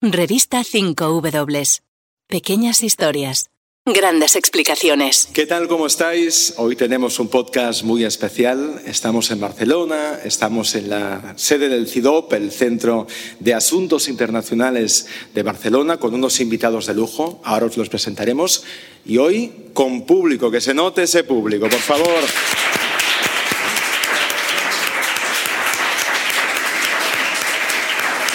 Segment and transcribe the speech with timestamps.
[0.00, 1.80] Revista 5W.
[2.28, 3.50] Pequeñas historias.
[3.84, 5.28] Grandes explicaciones.
[5.32, 5.66] ¿Qué tal?
[5.66, 6.54] ¿Cómo estáis?
[6.56, 8.80] Hoy tenemos un podcast muy especial.
[8.86, 13.08] Estamos en Barcelona, estamos en la sede del CIDOP, el Centro
[13.40, 17.40] de Asuntos Internacionales de Barcelona, con unos invitados de lujo.
[17.42, 18.62] Ahora os los presentaremos.
[19.04, 22.20] Y hoy con público, que se note ese público, por favor.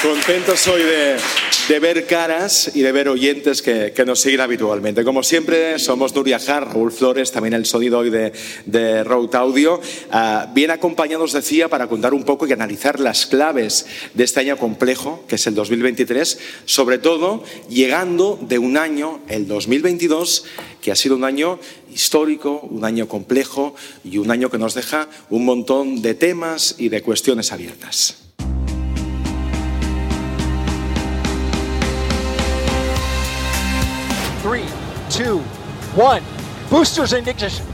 [0.02, 1.18] Contento soy de,
[1.68, 5.06] de ver caras y de ver oyentes que, que, nos siguen habitualmente.
[5.06, 8.34] Como siempre, somos Nuria Jar, Raúl Flores, también el sonido hoy de,
[8.66, 13.86] de Road Audio, uh, bien acompañados, decía, para contar un poco y analizar las claves
[14.14, 19.48] de este año complejo, que es el 2023, sobre todo llegando de un año, el
[19.48, 20.44] 2022,
[20.82, 21.60] que ha sido un año
[21.94, 23.74] histórico, un año complejo
[24.04, 28.23] y un año que nos deja un montón de temas y de cuestiones abiertas.
[34.43, 34.67] Three,
[35.11, 35.39] two,
[35.95, 36.23] one.
[36.71, 37.65] Boosters ignition.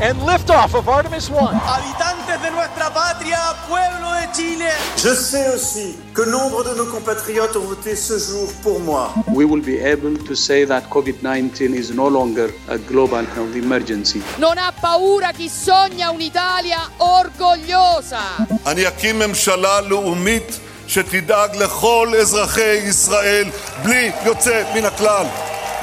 [0.00, 1.54] And liftoff of Artemis 1.
[1.54, 4.70] Habitantes de nuestra patria, pueblo de Chile.
[4.96, 9.12] Je sais aussi que nombre de nos compatriotes ont voté ce jour pour moi.
[9.28, 14.22] We will be able to say that COVID-19 is no longer a global health emergency.
[14.38, 18.22] Non ha paura chi sogna un'Italia orgogliosa.
[18.66, 23.48] אני אקים ממשלה לאומית שתדאג לכל אזרחי ישראל
[23.82, 25.26] בלי יוצא מן הכלל.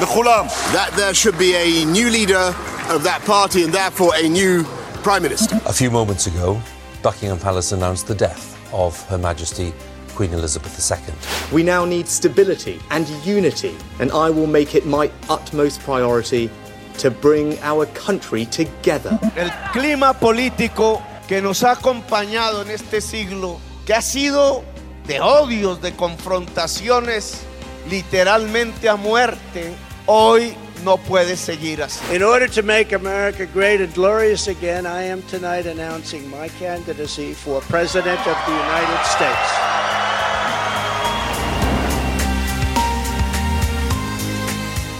[0.02, 0.46] לכולם.
[0.74, 2.54] That there should be a new leader
[2.90, 4.66] of that party and therefore a new
[5.04, 5.60] prime minister.
[5.66, 6.62] A few moments ago,
[7.02, 9.74] Buckingham Palace announced the death of Her Majesty
[10.16, 11.14] Queen Elizabeth II.
[11.52, 16.50] We now need stability and unity, and I will make it my utmost priority
[16.98, 19.18] to bring our country together.
[19.38, 24.64] El clima político que nos ha acompañado en este siglo, que ha sido
[25.07, 27.43] de odios, de confrontaciones,
[27.89, 29.75] literalmente a muerte,
[30.07, 32.01] hoy no puede seguir así.
[32.15, 37.35] In order to make America great and glorious again, I am tonight announcing my candidacy
[37.35, 39.94] for President of the United States.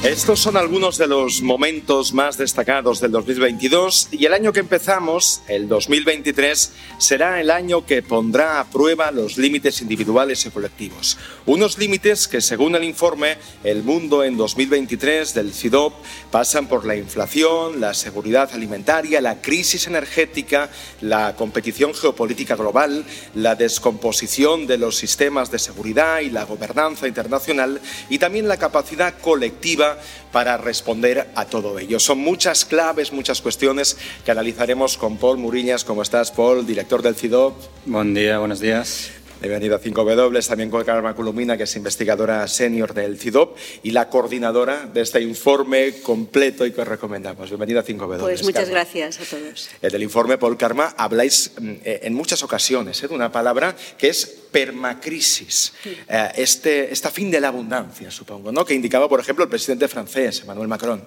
[0.05, 5.41] Estos son algunos de los momentos más destacados del 2022 y el año que empezamos,
[5.49, 11.17] el 2023, será el año que pondrá a prueba los límites individuales y colectivos.
[11.47, 15.95] Unos límites que, según el informe El Mundo en 2023 del CIDOP,
[16.31, 20.69] pasan por la inflación, la seguridad alimentaria, la crisis energética,
[21.01, 27.81] la competición geopolítica global, la descomposición de los sistemas de seguridad y la gobernanza internacional
[28.11, 29.94] y también la capacidad colectiva
[30.33, 31.99] para responder a todo ello.
[31.99, 35.85] Son muchas claves, muchas cuestiones que analizaremos con Paul Muriñas.
[35.85, 37.55] ¿Cómo estás, Paul, director del CIDOP?
[37.87, 39.11] Buen día, buenos días.
[39.45, 44.09] Bienvenido a 5W, también con Carmen Columina, que es investigadora senior del CIDOP y la
[44.09, 47.51] coordinadora de este informe completo y que os recomendamos.
[47.51, 48.21] Bienvenida a 5W.
[48.21, 48.73] Pues muchas Karma.
[48.73, 49.69] gracias a todos.
[49.83, 51.51] En el informe, Paul Karma, habláis
[51.85, 53.09] en muchas ocasiones ¿eh?
[53.09, 55.95] de una palabra que es permacrisis, sí.
[56.09, 58.65] eh, este, esta fin de la abundancia, supongo, ¿no?
[58.65, 61.05] que indicaba, por ejemplo, el presidente francés, Emmanuel Macron.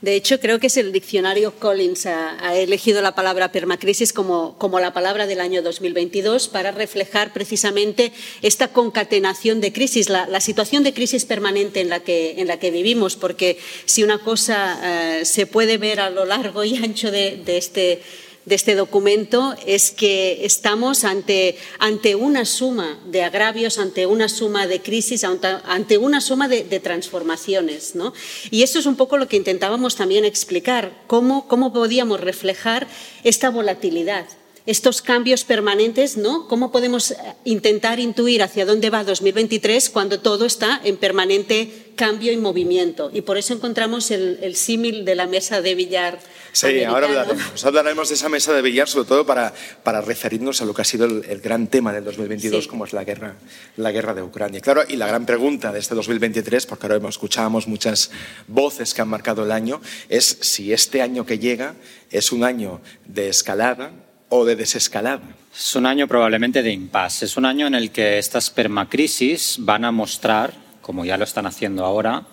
[0.00, 4.56] De hecho, creo que es el diccionario Collins ha, ha elegido la palabra permacrisis como,
[4.56, 10.84] como, la palabra del año 2022 para reflejar precisamente esta concatenación de crisis, la, situación
[10.84, 15.26] de crisis permanente en la que, en la que vivimos, porque si una cosa eh,
[15.26, 18.00] se puede ver a lo largo y ancho de este
[18.46, 24.66] de este documento es que estamos ante, ante una suma de agravios, ante una suma
[24.66, 27.94] de crisis, ante una suma de, transformaciones.
[27.94, 28.12] ¿no?
[28.50, 32.86] Y eso es un poco lo que intentábamos también explicar, cómo, cómo podíamos reflejar
[33.24, 34.26] esta volatilidad
[34.66, 36.46] estos cambios permanentes, ¿no?
[36.46, 37.14] ¿Cómo podemos
[37.44, 43.10] intentar intuir hacia dónde va 2023 cuando todo está en permanente cambio y movimiento?
[43.12, 46.18] Y por eso encontramos el, el símil de la mesa de billar.
[46.52, 46.94] Sí, americano.
[46.94, 47.64] ahora hablaremos.
[47.66, 49.52] Hablaremos de esa mesa de billar, sobre todo para,
[49.82, 52.70] para referirnos a lo que ha sido el, el gran tema del 2022, sí.
[52.70, 53.34] como es la guerra,
[53.76, 54.62] la guerra de Ucrania.
[54.62, 58.10] Claro, y la gran pregunta de este 2023, porque ahora escuchábamos muchas
[58.48, 61.74] voces que han marcado el año, es si este año que llega
[62.10, 63.90] es un año de escalada
[64.30, 65.20] o de desescalada.
[65.54, 67.26] Es un año probablemente de impasse.
[67.26, 70.54] Es un año en el que estas permacrisis van a mostrar,
[70.90, 72.24] como ya lo están haciendo ahora,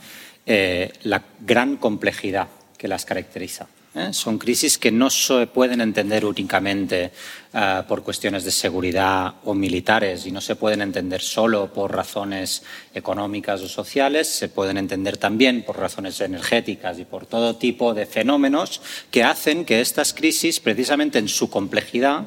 [0.43, 3.67] eh, la gran complejidad que las caracteriza.
[3.93, 4.09] ¿eh?
[4.13, 7.11] Son crisis que no se pueden entender únicamente
[7.53, 12.63] uh, por cuestiones de seguridad o militares y no se pueden entender solo por razones
[12.95, 18.07] económicas o sociales, se pueden entender también por razones energéticas y por todo tipo de
[18.07, 18.81] fenómenos
[19.11, 22.25] que hacen que estas crisis, precisamente en su complejidad,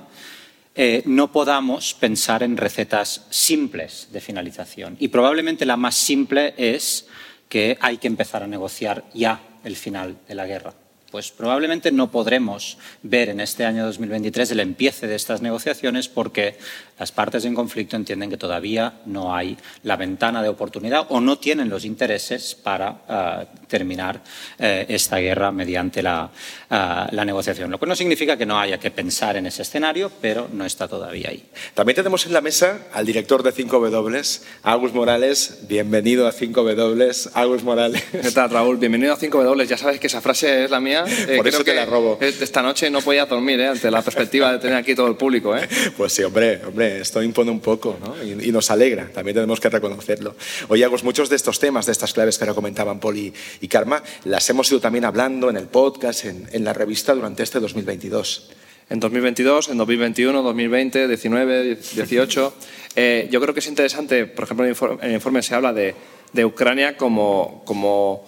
[0.75, 4.97] eh, no podamos pensar en recetas simples de finalización.
[5.01, 7.07] Y probablemente la más simple es
[7.49, 10.73] que hay que empezar a negociar ya el final de la guerra
[11.11, 16.57] pues probablemente no podremos ver en este año 2023 el empiece de estas negociaciones porque
[16.99, 21.39] las partes en conflicto entienden que todavía no hay la ventana de oportunidad o no
[21.39, 26.31] tienen los intereses para uh, terminar uh, esta guerra mediante la,
[26.71, 27.71] uh, la, negociación.
[27.71, 30.89] Lo que no significa que no haya que pensar en ese escenario, pero no está
[30.89, 31.45] todavía ahí.
[31.75, 35.61] También tenemos en la mesa al director de 5W, Agus Morales.
[35.69, 38.03] Bienvenido a 5W, Agus Morales.
[38.13, 38.77] ¿Qué tal, Raúl?
[38.77, 39.67] Bienvenido a 5W.
[39.67, 42.19] Ya sabes que esa frase es la mía eh, Por eso te la robo.
[42.21, 43.69] Esta noche no podía dormir, ¿eh?
[43.69, 45.57] ante la perspectiva de tener aquí todo el público.
[45.57, 45.69] ¿eh?
[45.97, 48.23] Pues sí, hombre, hombre, esto impone un poco ¿no?
[48.23, 50.35] y, y, nos alegra, también tenemos que reconocerlo.
[50.69, 54.03] Oye, Agus, muchos de estos temas, de estas claves que ahora comentaban Poli y Karma,
[54.25, 58.51] las hemos ido también hablando en el podcast, en, en la revista durante este 2022
[58.91, 62.55] en 2022, en 2021, 2020, 19, 18.
[62.97, 65.55] Eh, yo creo que es interesante, por ejemplo, en el informe, en el informe se
[65.55, 65.95] habla de,
[66.33, 68.27] de Ucrania como, como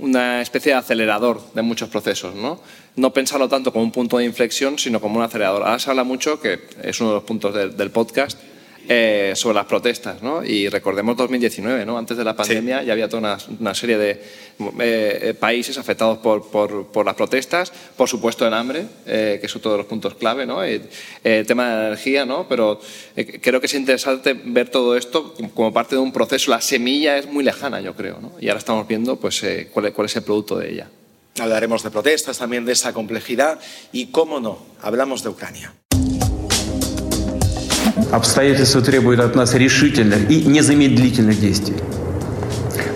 [0.00, 2.60] una especie de acelerador de muchos procesos, ¿no?
[2.96, 5.62] No pensarlo tanto como un punto de inflexión, sino como un acelerador.
[5.62, 8.38] Ahora se habla mucho, que es uno de los puntos del, del podcast,
[8.92, 10.44] eh, sobre las protestas, ¿no?
[10.44, 11.96] Y recordemos 2019, ¿no?
[11.96, 12.86] Antes de la pandemia sí.
[12.86, 14.20] ya había toda una, una serie de
[14.80, 19.54] eh, países afectados por, por, por, las protestas, por supuesto el hambre, eh, que es
[19.54, 20.64] otro de los puntos clave, ¿no?
[20.64, 20.88] El,
[21.22, 22.48] tema de la energía, ¿no?
[22.48, 22.80] Pero
[23.14, 26.50] eh, creo que es interesante ver todo esto como parte de un proceso.
[26.50, 28.32] La semilla es muy lejana, yo creo, ¿no?
[28.40, 29.40] Y ahora estamos viendo, pues,
[29.72, 30.90] cuál, cuál es el producto de ella.
[31.38, 33.60] Hablaremos de protestas, también de esa complejidad
[33.92, 35.74] y, cómo no, hablamos de Ucrania.
[38.12, 41.76] Обстоятельства требуют от нас решительных и незамедлительных действий.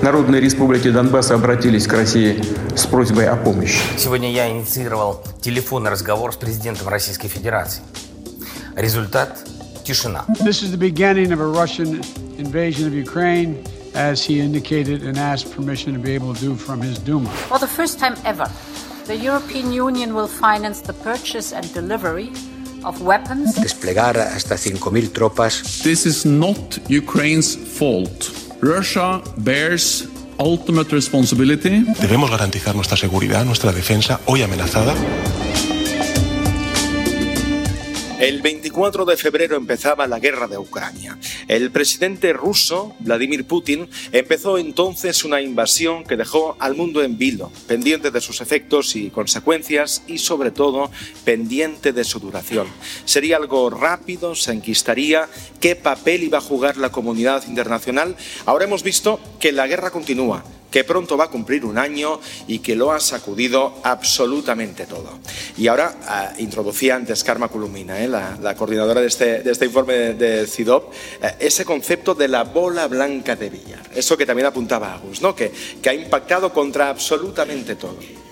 [0.03, 2.43] Народные республики Донбасса обратились к России
[2.77, 3.79] с просьбой о помощи.
[3.97, 7.83] Сегодня я инициировал телефонный разговор с президентом Российской Федерации.
[8.75, 9.39] Результат–
[9.85, 10.25] тишина.
[10.41, 12.03] This is the beginning of a Russian
[12.37, 13.65] invasion of Ukraine,
[13.95, 17.31] as he indicated and asked permission to be able to do from his Duma.
[17.49, 18.51] For the first time ever,
[19.07, 22.33] the European Union will finance the purchase and delivery
[22.85, 23.55] of weapons.
[23.55, 25.83] Desplegar hasta 5.000 tropas.
[25.83, 28.31] This is not Ukraine's fault.
[28.61, 30.09] Russia bears
[30.39, 31.85] ultimate responsibility.
[32.01, 34.95] Debemos garantizar nuestra seguridad, nuestra defensa, hoy amenazada.
[38.25, 41.19] El 24 de febrero empezaba la guerra de Ucrania.
[41.47, 47.53] El presidente ruso, Vladimir Putin, empezó entonces una invasión que dejó al mundo en vilo,
[47.67, 50.91] pendiente de sus efectos y consecuencias y sobre todo
[51.27, 52.67] pendiente de su duración.
[53.05, 54.35] ¿Sería algo rápido?
[54.35, 55.29] ¿Se enquistaría?
[55.61, 58.17] ¿Qué papel iba a jugar la comunidad internacional?
[58.47, 60.45] Ahora hemos visto que la guerra continúa
[60.75, 62.19] que pronto va a cumplir un año
[62.49, 65.21] y que lo ha sacudido absolutamente todo.
[65.57, 68.09] Y ahora uh, introducía antes Karma Kulumina, ¿eh?
[68.09, 72.89] la, coordinadora de este, de este informe de, CIDOP, uh, ese concepto de la bola
[72.89, 75.33] blanca de billar, eso que también apuntaba Agus, ¿no?
[75.33, 78.24] que, que ha impactado contra absolutamente todo.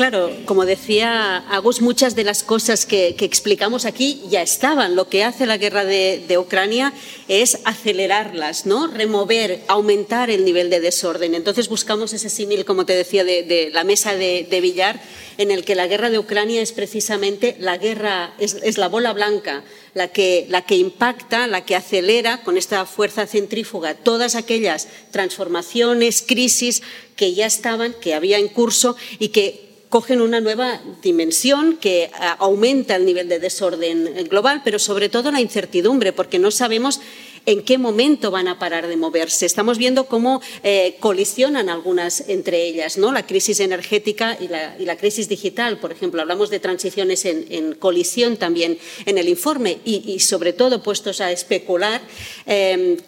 [0.00, 4.96] Claro, como decía Agus, muchas de las cosas que, explicamos aquí ya estaban.
[4.96, 6.94] Lo que hace la guerra de, Ucrania
[7.28, 8.86] es acelerarlas, ¿no?
[8.86, 11.34] remover, aumentar el nivel de desorden.
[11.34, 14.98] Entonces buscamos ese símil, como te decía, de, de la mesa de, de, billar,
[15.36, 19.12] en el que la guerra de Ucrania es precisamente la guerra, es, es la bola
[19.12, 24.88] blanca, la que, la que impacta, la que acelera con esta fuerza centrífuga todas aquellas
[25.10, 26.80] transformaciones, crisis
[27.16, 32.10] que ya estaban, que había en curso y que cogen una nueva dimensión que eh,
[32.38, 37.00] aumenta el nivel de desorden global, pero sobre todo la incertidumbre, porque no sabemos
[37.46, 39.46] en qué momento van a parar de moverse.
[39.46, 43.12] Estamos viendo cómo eh, colisionan algunas entre ellas, ¿no?
[43.12, 46.20] la crisis energética y la, crisis digital, por ejemplo.
[46.20, 51.32] Hablamos de transiciones en, colisión también en el informe y, y, sobre todo puestos a
[51.32, 52.00] especular.
[52.46, 52.98] Eh,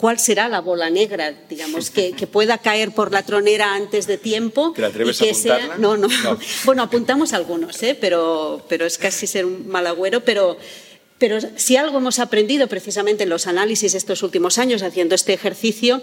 [0.00, 4.16] cuál será la bola negra, digamos, que, que, pueda caer por la tronera antes de
[4.16, 4.72] tiempo.
[4.74, 5.66] ¿Te atreves y que a apuntarla?
[5.66, 5.76] Sea...
[5.76, 7.94] No, no, no, Bueno, apuntamos algunos, ¿eh?
[8.00, 10.56] pero, pero es casi ser un mal agüero, pero...
[11.18, 16.00] Pero si algo hemos aprendido precisamente en los análisis estos últimos años haciendo este ejercicio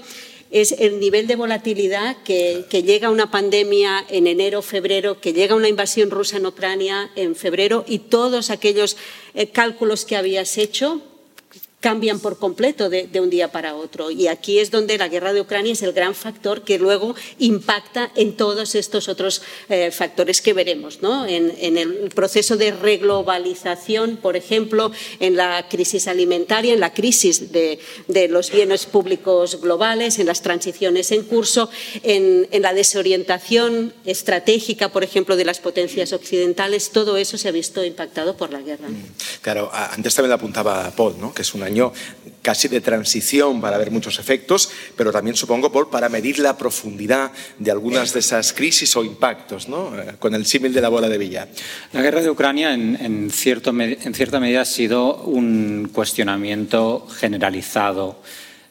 [0.51, 5.55] es el nivel de volatilidad que, que, llega una pandemia en enero, febrero, que llega
[5.55, 8.95] una invasión rusa en Ucrania en febrero y todos aquellos
[9.33, 11.01] eh, cálculos que habías hecho
[11.79, 14.09] cambian por completo de, un día para otro.
[14.09, 18.11] Y aquí es donde la guerra de Ucrania es el gran factor que luego impacta
[18.15, 21.25] en todos estos otros eh, factores que veremos, ¿no?
[21.27, 27.79] en, el proceso de reglobalización, por ejemplo, en la crisis alimentaria, en la crisis de,
[28.29, 31.69] los bienes públicos globales, en las transiciones en curso,
[32.01, 36.89] en, la desorientación estratégica, por ejemplo, de las potencias occidentales.
[36.89, 38.87] Todo eso se ha visto impactado por la guerra.
[39.41, 41.33] Claro, antes también apuntaba Paul, ¿no?
[41.33, 41.93] que es una año
[42.41, 47.31] casi de transición para ver muchos efectos, pero también supongo por para medir la profundidad
[47.59, 49.91] de algunas de esas crisis o impactos, ¿no?
[49.99, 51.49] Eh, con el símil de la bola de billar.
[51.91, 58.21] La guerra de Ucrania en, cierto, en cierta medida ha sido un cuestionamiento generalizado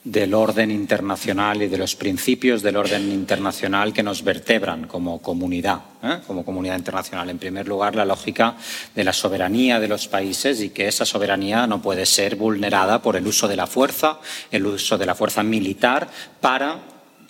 [0.06, 5.80] del orden internacional y de los principios del orden internacional que nos vertebran como comunidad,
[6.00, 6.18] ¿eh?
[6.28, 7.28] como comunidad internacional.
[7.28, 8.54] En primer lugar, la lógica
[8.94, 13.16] de la soberanía de los países y que esa soberanía no puede ser vulnerada por
[13.16, 14.20] el uso de la fuerza,
[14.52, 16.08] el uso de la fuerza militar
[16.40, 16.78] para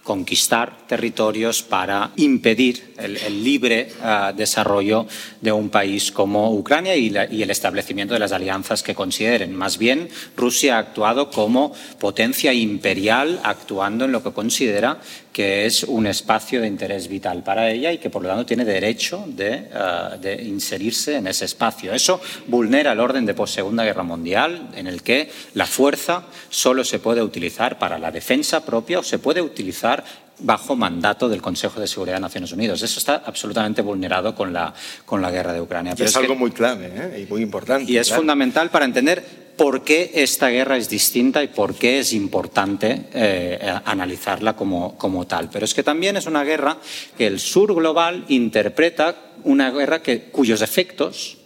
[0.06, 5.06] conquistar territorios para impedir el, libre ah, desarrollo
[5.40, 9.52] de un país como Ucrania y, y, el establecimiento de las alianzas que consideren.
[9.52, 15.00] Más bien, Rusia ha actuado como potencia imperial, actuando en lo que considera
[15.36, 18.64] que es un espacio de interés vital para ella y que por lo tanto tiene
[18.64, 21.92] derecho de, eh, inserirse en ese espacio.
[21.92, 27.00] Eso vulnera el orden de post-segunda guerra mundial, en el que la fuerza solo se
[27.00, 30.02] puede utilizar para la defensa propia o se puede utilizar
[30.38, 32.80] bajo mandato del Consejo de Seguridad de Naciones Unidas.
[32.80, 34.72] Eso está absolutamente vulnerado con la,
[35.04, 35.94] con la guerra de Ucrania.
[35.94, 37.26] Pero es, algo muy clave ¿eh?
[37.26, 37.92] y muy importante.
[37.92, 42.12] Y es fundamental para entender por qué esta guerra es distinta y por qué es
[42.12, 45.48] importante eh, analizarla como, como, tal.
[45.50, 46.78] Pero es que también es una guerra
[47.16, 51.38] que el sur global interpreta una guerra que, cuyos efectos,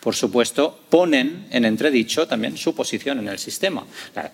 [0.00, 3.86] por supuesto, ponen en entredicho también su posición en el sistema.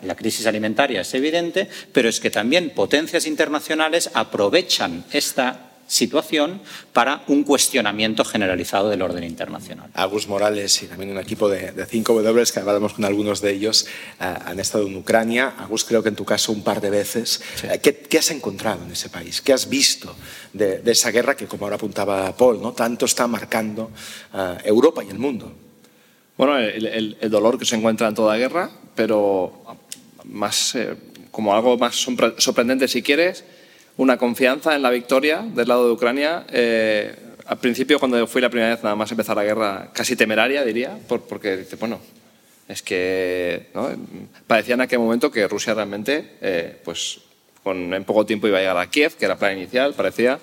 [0.03, 6.61] la crisis alimentaria es evidente, pero es que también potencias internacionales aprovechan esta situación
[6.93, 9.91] para un cuestionamiento generalizado del orden internacional.
[9.95, 13.87] Agus Morales y también un equipo de, 5W, que hablamos con algunos de ellos,
[14.21, 15.55] eh, han estado en Ucrania.
[15.59, 17.43] Agus, creo que en tu caso un par de veces.
[17.65, 19.41] Eh, ¿qué, has encontrado en ese país?
[19.41, 20.15] ¿Qué has visto
[20.53, 22.73] de, esa guerra que, como ahora apuntaba Paul, ¿no?
[22.73, 23.91] tanto está marcando
[24.33, 25.53] eh, Europa y el mundo?
[26.37, 29.65] Bueno, el, dolor que se encuentra en toda guerra, pero
[30.25, 30.79] más,
[31.33, 33.45] como algo más sorprendente si quieres,
[33.97, 36.47] una confianza en la victoria del lado de Ucrania.
[36.51, 37.15] Eh,
[37.47, 40.97] al principio, cuando fui la primera vez nada más empezar la guerra, casi temeraria, diría,
[41.09, 42.01] porque, bueno,
[42.69, 43.67] es que
[44.47, 47.21] parecía en aquel momento que Rusia realmente, eh, pues,
[47.63, 50.39] con, en poco tiempo iba a llegar a Kiev, que era el plan inicial, parecía.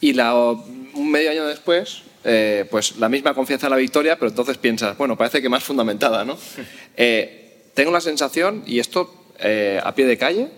[0.00, 4.28] Y la, un medio año después, eh, pues la misma confianza en la victoria, pero
[4.28, 6.36] entonces piensas, bueno, parece que más fundamentada, ¿no?
[7.74, 9.14] tengo la sensación, y esto
[9.84, 10.48] a pie de calle,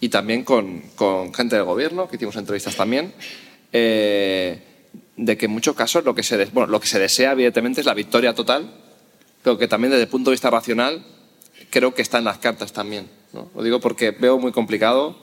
[0.00, 3.12] y también con, con, gente del gobierno, que hicimos entrevistas también,
[3.72, 4.62] eh,
[5.16, 7.86] de que en muchos casos lo que, se bueno, lo que se desea, evidentemente, es
[7.86, 8.70] la victoria total,
[9.42, 11.04] pero que también desde el punto de vista racional
[11.70, 13.08] creo que está en las cartas también.
[13.32, 13.50] ¿no?
[13.54, 15.18] Lo digo porque veo muy complicado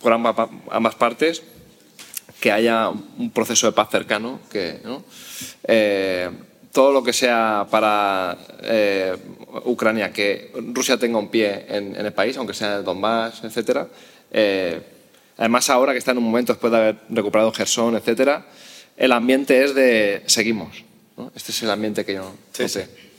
[0.00, 1.42] por ambas, ambas partes
[2.40, 5.04] que haya un proceso de paz cercano, que, ¿no?
[5.64, 6.30] eh,
[6.72, 9.16] todo lo que sea para eh,
[9.64, 13.86] Ucrania, que Rusia tenga un pie en, el país, aunque sea en el Donbass, etc.
[14.30, 14.80] Eh,
[15.36, 18.42] además, ahora que está en un momento después de haber recuperado Gerson, etc.,
[18.96, 20.84] el ambiente es de seguimos.
[21.34, 23.09] Este es el ambiente que yo sé.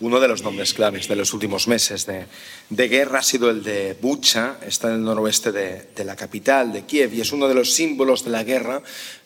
[0.00, 3.96] Uno de los nombres claves de los últimos meses de, guerra ha sido el de
[4.00, 7.54] Bucha, está en el noroeste de, de la capital, de Kiev, y es uno de
[7.54, 8.82] los símbolos de la guerra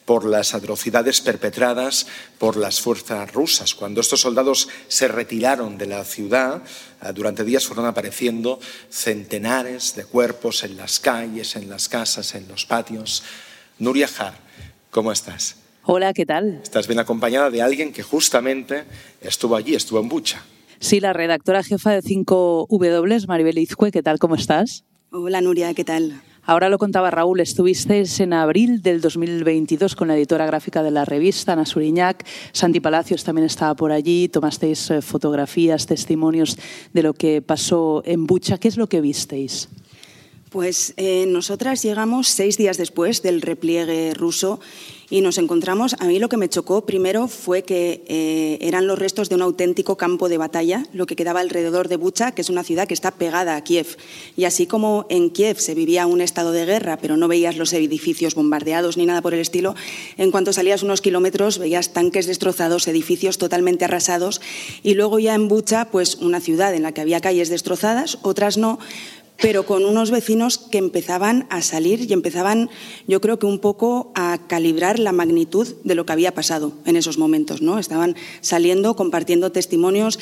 [0.08, 2.06] por las atrocidades perpetradas
[2.38, 3.74] por las fuerzas rusas.
[3.74, 6.62] Cuando estos soldados se retiraron de la ciudad,
[7.02, 8.58] eh, durante días fueron apareciendo
[8.88, 13.22] centenares de cuerpos en las calles, en las casas, en los patios.
[13.78, 14.32] Nuria Har,
[14.90, 15.56] ¿cómo estás?
[15.82, 16.60] Hola, ¿qué tal?
[16.62, 18.84] Estás bien acompañada de alguien que justamente
[19.20, 20.42] estuvo allí, estuvo en Bucha.
[20.80, 24.18] Sí, la redactora jefa de 5W, Maribel Izcue, ¿qué tal?
[24.20, 24.84] ¿Cómo estás?
[25.10, 26.22] Hola, Nuria, ¿qué tal?
[26.44, 31.04] Ahora lo contaba Raúl, estuviste en abril del 2022 con la editora gráfica de la
[31.04, 32.24] revista, Ana Suriñac.
[32.52, 34.28] Santi Palacios también estaba por allí.
[34.28, 36.56] Tomasteis eh, fotografías, testimonios
[36.92, 38.58] de lo que pasó en Bucha.
[38.58, 39.68] ¿Qué es lo que visteis?
[40.50, 44.60] Pues eh, nosotras llegamos seis días después del repliegue ruso
[45.10, 48.98] y nos encontramos, a mí lo que me chocó primero fue que eh, eran los
[48.98, 52.50] restos de un auténtico campo de batalla, lo que quedaba alrededor de Bucha, que es
[52.50, 53.96] una ciudad que está pegada a Kiev.
[54.36, 57.72] Y así como en Kiev se vivía un estado de guerra, pero no veías los
[57.72, 59.74] edificios bombardeados ni nada por el estilo,
[60.18, 64.42] en cuanto salías unos kilómetros veías tanques destrozados, edificios totalmente arrasados
[64.82, 68.58] y luego ya en Bucha, pues una ciudad en la que había calles destrozadas, otras
[68.58, 68.78] no,
[69.40, 72.70] pero con unos vecinos que empezaban a salir y empezaban,
[73.06, 76.96] yo creo que un poco a calibrar la magnitud de lo que había pasado en
[76.96, 77.78] esos momentos, ¿no?
[77.78, 80.18] Estaban saliendo, compartiendo testimonios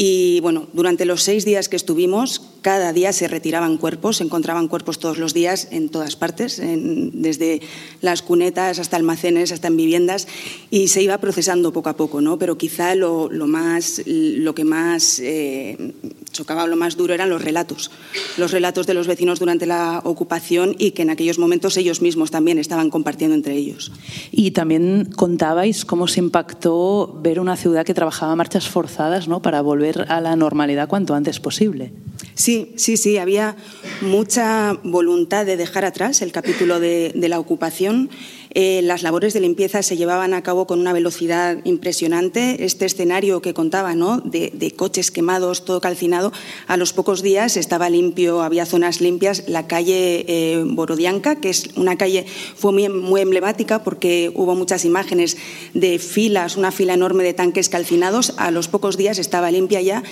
[0.00, 4.68] y bueno, durante los seis días que estuvimos, cada día se retiraban cuerpos, se encontraban
[4.68, 7.62] cuerpos todos los días en todas partes, desde
[8.00, 10.28] las cunetas hasta almacenes, hasta en viviendas,
[10.70, 12.38] y se iba procesando poco a poco, ¿no?
[12.38, 15.94] Pero quizá lo, más, lo que más eh,
[16.38, 17.90] chocaba, lo más duro eran los relatos,
[18.36, 22.30] los relatos de los vecinos durante la ocupación y que en aquellos momentos ellos mismos
[22.30, 23.90] también estaban compartiendo entre ellos.
[24.30, 29.42] Y también contabais cómo se impactó ver una ciudad que trabajaba marchas forzadas, ¿no?
[29.42, 31.92] Para volver a la normalidad cuanto antes posible.
[32.34, 33.56] Sí, sí, sí, había
[34.00, 38.10] mucha voluntad de dejar atrás el capítulo de, la ocupación.
[38.54, 42.64] Eh, las labores de limpieza se llevaban a cabo con una velocidad impresionante.
[42.64, 44.18] Este escenario que contaba, ¿no?
[44.18, 46.32] de, coches quemados, todo calcinado,
[46.66, 49.44] a los pocos días estaba limpio, había zonas limpias.
[49.48, 52.26] La calle eh, Borodianka, que es una calle,
[52.56, 55.36] fue muy, muy emblemática porque hubo muchas imágenes
[55.74, 58.34] de filas, una fila enorme de tanques calcinados.
[58.36, 60.02] A los pocos días estaba limpia ya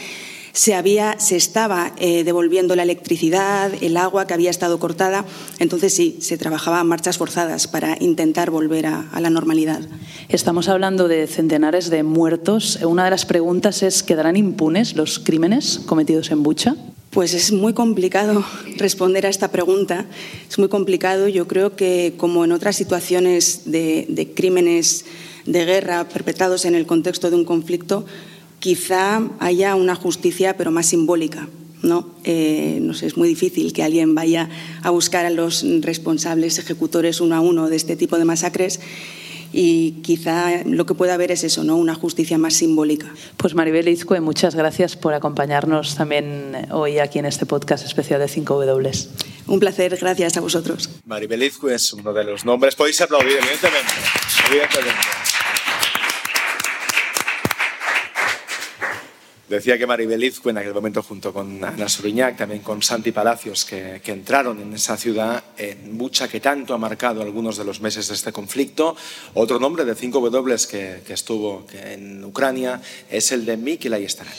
[0.57, 5.27] se, había, se estaba eh, devolviendo la electricidad, el agua que había estado cortada.
[5.59, 9.83] Entonces sí, se trabajaba a marchas forzadas para intentar volver a, la normalidad.
[10.31, 12.79] Estamos hablando de centenares de muertos.
[12.83, 16.75] Una de las preguntas es, ¿quedarán impunes los crímenes cometidos en Bucha?
[17.11, 18.43] Pues es muy complicado
[18.79, 20.07] responder a esta pregunta.
[20.49, 21.29] Es muy complicado.
[21.29, 25.05] Yo creo que, como en otras situaciones de crímenes
[25.45, 28.05] de guerra perpetrados en el contexto de un conflicto,
[28.67, 31.47] quizá haya una justicia, pero más simbólica.
[31.83, 32.11] ¿no?
[32.25, 34.49] Eh, no sé, es muy difícil que alguien vaya
[34.83, 38.81] a buscar a los responsables ejecutores uno a uno de este tipo de masacres
[39.53, 41.77] y quizá lo que pueda haber es eso, ¿no?
[41.77, 43.07] una justicia más simbólica.
[43.37, 48.27] Pues Maribel Izcue, muchas gracias por acompañarnos también hoy aquí en este podcast especial de
[48.27, 49.09] 5W.
[49.47, 50.91] Un placer, gracias a vosotros.
[51.05, 53.93] Maribel Izcue es uno de los nombres, podéis aplaudir, evidentemente.
[54.51, 55.36] evidentemente.
[59.49, 63.65] Decía que Maribel Izcue en aquel momento junto con Ana Suriñac, también con Santi Palacios,
[63.65, 68.09] que, entraron en esa ciudad en Bucha que tanto ha marcado algunos de los meses
[68.09, 68.97] de este conflicto.
[69.35, 74.35] Otro nombre de cinco W que, estuvo en Ucrania es el de Mikil Ayestaran.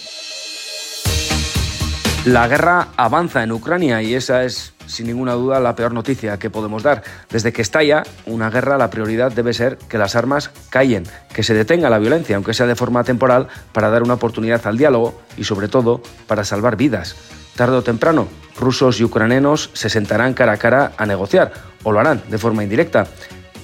[2.27, 6.50] La guerra avanza en Ucrania y esa es sin ninguna duda la peor noticia que
[6.50, 7.01] podemos dar.
[7.29, 11.53] Desde que estalla una guerra, la prioridad debe ser que las armas callen, que se
[11.53, 15.46] detenga la violencia, aunque sea de forma temporal, para dar una oportunidad al diálogo y,
[15.46, 17.16] sobre todo, para salvar vidas.
[17.55, 18.27] Tarde o temprano,
[18.59, 22.61] rusos y ucranianos se sentarán cara a cara a negociar, o lo harán de forma
[22.61, 23.07] indirecta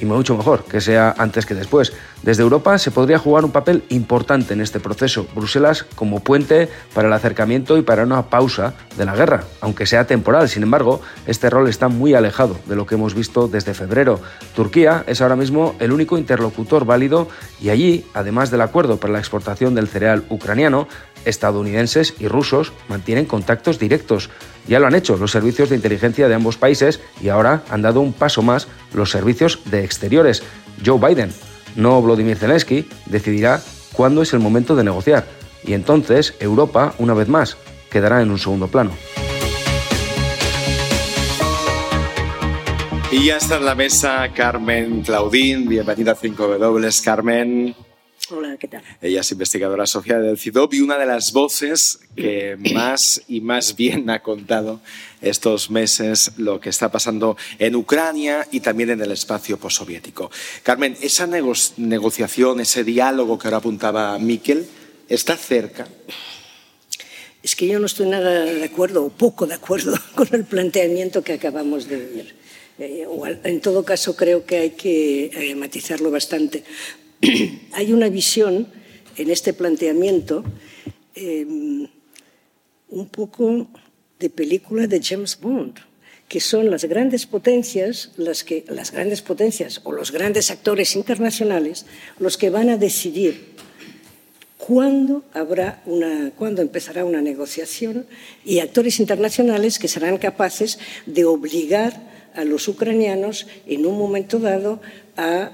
[0.04, 1.94] y mucho mejor que sea antes que después.
[2.22, 7.08] Desde Europa se podría jugar un papel importante en este proceso, Bruselas como puente para
[7.08, 10.48] el acercamiento y para una pausa de la guerra, aunque sea temporal.
[10.48, 14.20] Sin embargo, este rol está muy alejado de lo que hemos visto desde febrero.
[14.56, 17.28] Turquía es ahora mismo el único interlocutor válido
[17.62, 20.88] y allí, además del acuerdo para la exportación del cereal ucraniano,
[21.26, 24.30] estadounidenses y rusos mantienen contactos directos.
[24.68, 28.02] Ya lo han hecho los servicios de inteligencia de ambos países y ahora han dado
[28.02, 30.44] un paso más los servicios de exteriores.
[30.86, 31.34] Joe Biden,
[31.76, 33.62] no Vladimir Zelensky, decidirá
[33.94, 35.26] cuándo es el momento de negociar.
[35.64, 37.58] Y entonces Europa, una vez más,
[37.90, 38.92] quedará en un segundo plano.
[43.14, 47.04] Y ya está en la mesa Carmen Claudín, bienvenida a 5W.
[47.04, 47.76] Carmen,
[48.36, 48.82] Hola, ¿qué tal?
[49.00, 53.76] Ella es investigadora asociada del CIDOP y una de las voces que más y más
[53.76, 54.80] bien ha contado
[55.22, 60.32] estos meses lo que está pasando en Ucrania y también en el espacio postsoviético.
[60.64, 64.66] Carmen, esa negociación, ese diálogo que ahora apuntaba Miquel,
[65.08, 65.88] ¿está cerca?
[67.44, 71.24] Es que yo no estoy nada de acuerdo, o poco de acuerdo, con el planteamiento
[71.24, 72.36] que acabamos de ver.
[72.80, 73.06] Eh,
[73.44, 76.64] en todo caso, creo que hay que eh, matizarlo bastante.
[77.74, 78.68] hay una visión
[79.18, 80.44] en este planteamiento
[81.16, 81.88] em,
[82.90, 83.68] un poco
[84.20, 85.76] de película de James Bond,
[86.28, 91.86] que son las grandes potencias, las, que, las grandes potencias o los grandes actores internacionales
[92.20, 93.54] los que van a decidir
[94.58, 98.06] cuándo, habrá una, cuándo empezará una negociación
[98.46, 104.82] y actores internacionales que serán capaces de obligar a los ucranianos en un momento dado
[105.18, 105.52] a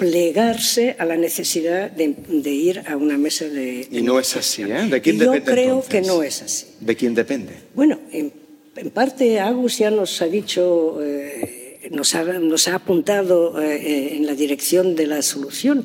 [0.00, 3.86] plegarse a la necesidad de, de ir a una mesa de...
[3.90, 4.86] Y no es así, ¿eh?
[4.88, 5.90] ¿De quién Y yo depende creo entonces?
[5.90, 6.66] que no es así.
[6.80, 7.52] ¿De quién depende?
[7.74, 8.32] Bueno, en,
[8.76, 14.24] en parte Agus ya nos ha dicho, eh, nos, ha, nos ha apuntado eh, en
[14.24, 15.84] la dirección de la solución.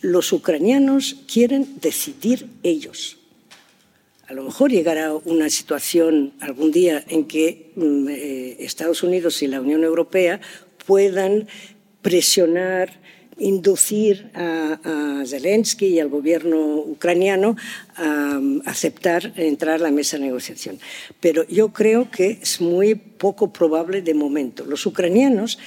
[0.00, 3.18] Los ucranianos quieren decidir ellos.
[4.26, 9.46] A lo mejor llegará una situación algún día en que mm, eh, Estados Unidos y
[9.46, 10.40] la Unión Europea
[10.86, 11.46] puedan
[12.02, 13.00] presionar,
[13.38, 17.56] inducir a, Zelensky y al gobierno ucraniano
[17.96, 20.78] a aceptar entrar a la mesa de negociación.
[21.20, 24.64] Pero yo creo que es muy poco probable de momento.
[24.66, 25.58] Los ucranianos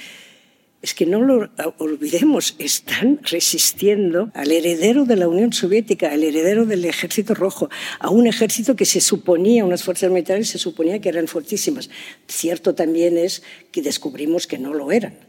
[0.80, 6.66] es que no lo olvidemos, están resistiendo al heredero de la Unión Soviética, al heredero
[6.66, 11.08] del Ejército Rojo, a un ejército que se suponía, unas fuerzas militares se suponía que
[11.08, 11.90] eran fortísimas.
[12.28, 15.27] Cierto también es que descubrimos que no lo eran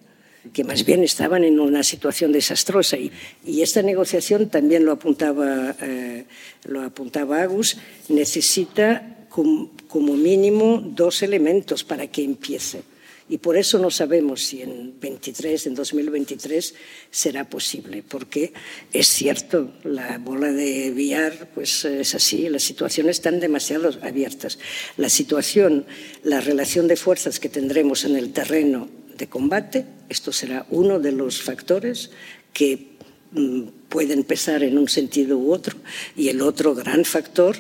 [0.54, 2.98] que más bien estaban en una situación desastrosa.
[2.98, 3.12] Y,
[3.46, 6.26] y esta negociación, también lo apuntaba, eh,
[6.64, 12.82] lo apuntaba Agus, necesita com, como mínimo dos elementos para que empiece.
[13.30, 16.74] Y por eso no sabemos si en 23, en 2023
[17.12, 18.54] será posible, porque
[18.92, 24.58] es cierto, la bola de billar pues es así, las situaciones están demasiado abiertas.
[24.98, 25.86] La situación,
[26.24, 31.12] la relación de fuerzas que tendremos en el terreno de combate, esto será uno de
[31.12, 32.12] los factores
[32.54, 32.98] que
[33.32, 35.78] mm, pueden pesar en un sentido u otro.
[36.18, 37.58] Y el otro gran factor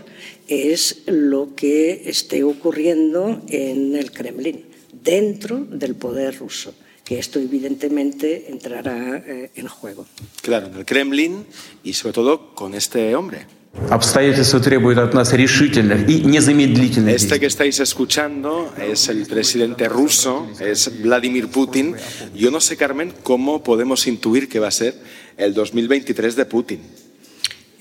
[0.48, 6.74] es lo que esté ocurriendo en el Kremlin, dentro del poder ruso
[7.10, 10.06] que esto evidentemente entrará eh, en juego.
[10.44, 11.44] Claro, en el Kremlin
[11.84, 13.48] y sobre todo con este hombre.
[17.08, 21.96] Este que estáis escuchando es el presidente ruso, es Vladimir Putin.
[22.36, 24.96] Yo no sé, Carmen, cómo podemos intuir que va a ser
[25.38, 26.80] el 2023 de Putin.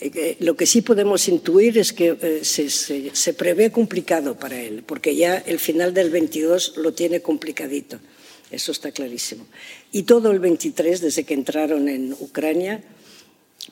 [0.00, 4.60] Eh, eh, lo que sí podemos intuir es que eh, se, se prevé complicado para
[4.60, 7.98] él, porque ya el final del 22 lo tiene complicadito.
[8.50, 9.46] Eso está clarísimo.
[9.90, 12.82] Y todo el 23, desde que entraron en Ucrania,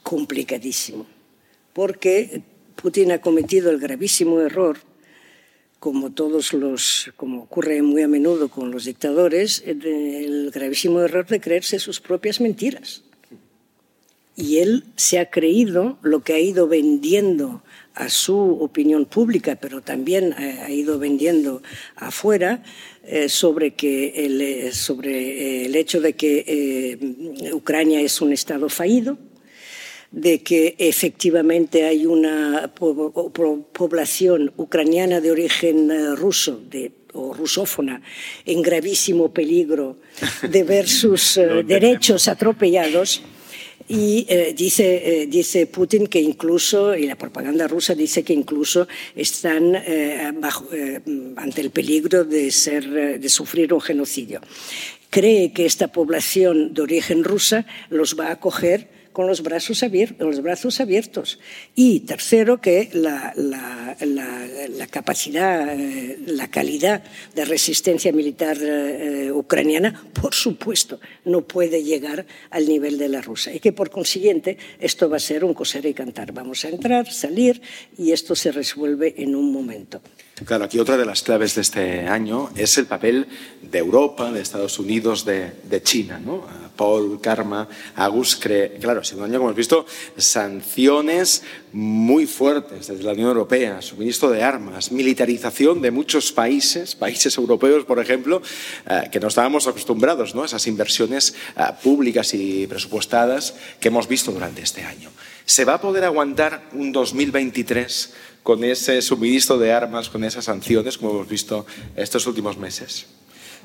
[0.02, 1.15] complicadísimo
[1.76, 2.40] porque
[2.74, 4.78] Putin ha cometido el gravísimo error,
[5.78, 11.38] como todos los, como ocurre muy a menudo con los dictadores, el gravísimo error de
[11.38, 13.02] creerse sus propias mentiras.
[14.36, 17.62] Y él se ha creído lo que ha ido vendiendo
[17.94, 21.62] a su opinión pública, pero también ha ido vendiendo
[21.94, 22.62] afuera
[23.04, 26.98] eh, sobre, que el, eh, sobre eh, el hecho de que
[27.52, 29.18] Ucrania es un Estado fallido,
[30.16, 37.32] de que efectivamente hay una po- po- población ucraniana de origen eh, ruso, de o
[37.32, 38.00] rusófona
[38.44, 39.98] en gravísimo peligro
[40.42, 43.22] de ver sus eh, derechos atropellados
[43.88, 44.86] y eh, dice,
[45.22, 50.66] eh, dice Putin que incluso, y la propaganda rusa dice que incluso están eh, bajo,
[51.36, 54.40] ante el peligro de, ser, de sufrir un genocidio.
[55.10, 60.14] Cree que esta población de origen rusa los va a acoger con los brazos, abier-
[60.18, 61.38] los brazos abiertos.
[61.74, 63.32] Y tercero, que la,
[64.90, 67.02] capacidad, eh, la calidad
[67.34, 73.54] de resistencia militar eh, ucraniana, por supuesto, no puede llegar al nivel de la rusa.
[73.54, 76.32] Y que por consiguiente esto va a ser un coser y cantar.
[76.32, 77.62] Vamos a entrar, salir
[77.96, 80.02] y esto se resuelve en un momento.
[80.44, 83.26] Claro, aquí otra de las claves de este año es el papel
[83.62, 86.20] de Europa, de Estados Unidos, de, China.
[86.22, 86.44] ¿no?
[86.76, 89.86] Paul, Karma, Agus, cree, claro, ha sido un año, como hemos visto,
[90.18, 97.34] sanciones muy fuertes desde la Unión Europea, suministro de armas, militarización de muchos países, países
[97.38, 98.42] europeos, por ejemplo,
[98.90, 100.44] eh, que no estábamos acostumbrados ¿no?
[100.44, 105.10] esas inversiones eh, públicas y presupuestadas que hemos visto durante este año.
[105.46, 108.12] ¿Se va a poder aguantar un 2023
[108.46, 113.06] con ese suministro de armas, con esas sanciones, como hemos visto estos últimos meses?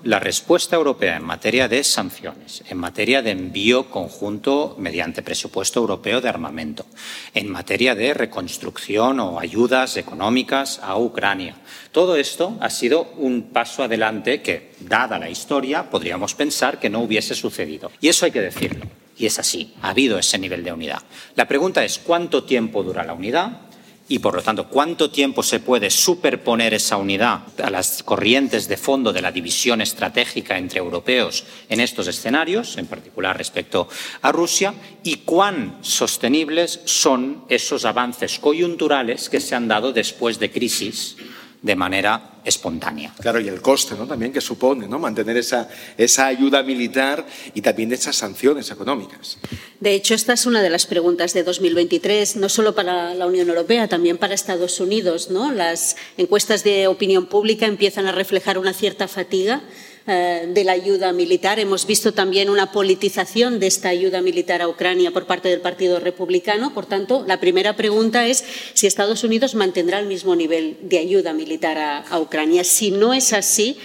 [0.03, 6.19] La respuesta europea en materia de sanciones, en materia de envío conjunto mediante presupuesto europeo
[6.19, 6.87] de armamento,
[7.35, 11.57] en materia de reconstrucción o ayudas económicas a Ucrania.
[11.91, 17.01] Todo esto ha sido un paso adelante que, dada la historia, podríamos pensar que no
[17.01, 17.91] hubiese sucedido.
[18.01, 18.87] Y eso hay que decirlo.
[19.15, 21.03] Y es así, ha habido ese nivel de unidad.
[21.35, 23.69] La pregunta es cuánto tiempo dura la unidad
[24.11, 28.75] y, por lo tanto, cuánto tiempo se puede superponer esa unidad a las corrientes de
[28.75, 33.87] fondo de la división estratégica entre europeos en estos escenarios, en particular respecto
[34.21, 40.51] a Rusia, y cuán sostenibles son esos avances coyunturales que se han dado después de
[40.51, 41.15] crisis
[41.61, 43.13] de manera espontánea.
[43.19, 44.07] Claro, y el coste ¿no?
[44.07, 44.97] también que supone ¿no?
[44.97, 49.37] mantener esa, esa ayuda militar y también esas sanciones económicas.
[49.79, 53.47] De hecho, esta es una de las preguntas de 2023, no solo para la Unión
[53.47, 55.29] Europea, también para Estados Unidos.
[55.29, 55.51] ¿no?
[55.51, 59.61] Las encuestas de opinión pública empiezan a reflejar una cierta fatiga
[60.05, 61.59] de la ayuda militar.
[61.59, 65.99] Hemos visto también una politización de esta ayuda militar a Ucrania por parte del Partido
[65.99, 66.73] Republicano.
[66.73, 71.33] Por tanto, la primera pregunta es si Estados Unidos mantendrá el mismo nivel de ayuda
[71.33, 72.63] militar a, a Ucrania.
[72.63, 73.77] Si no es así,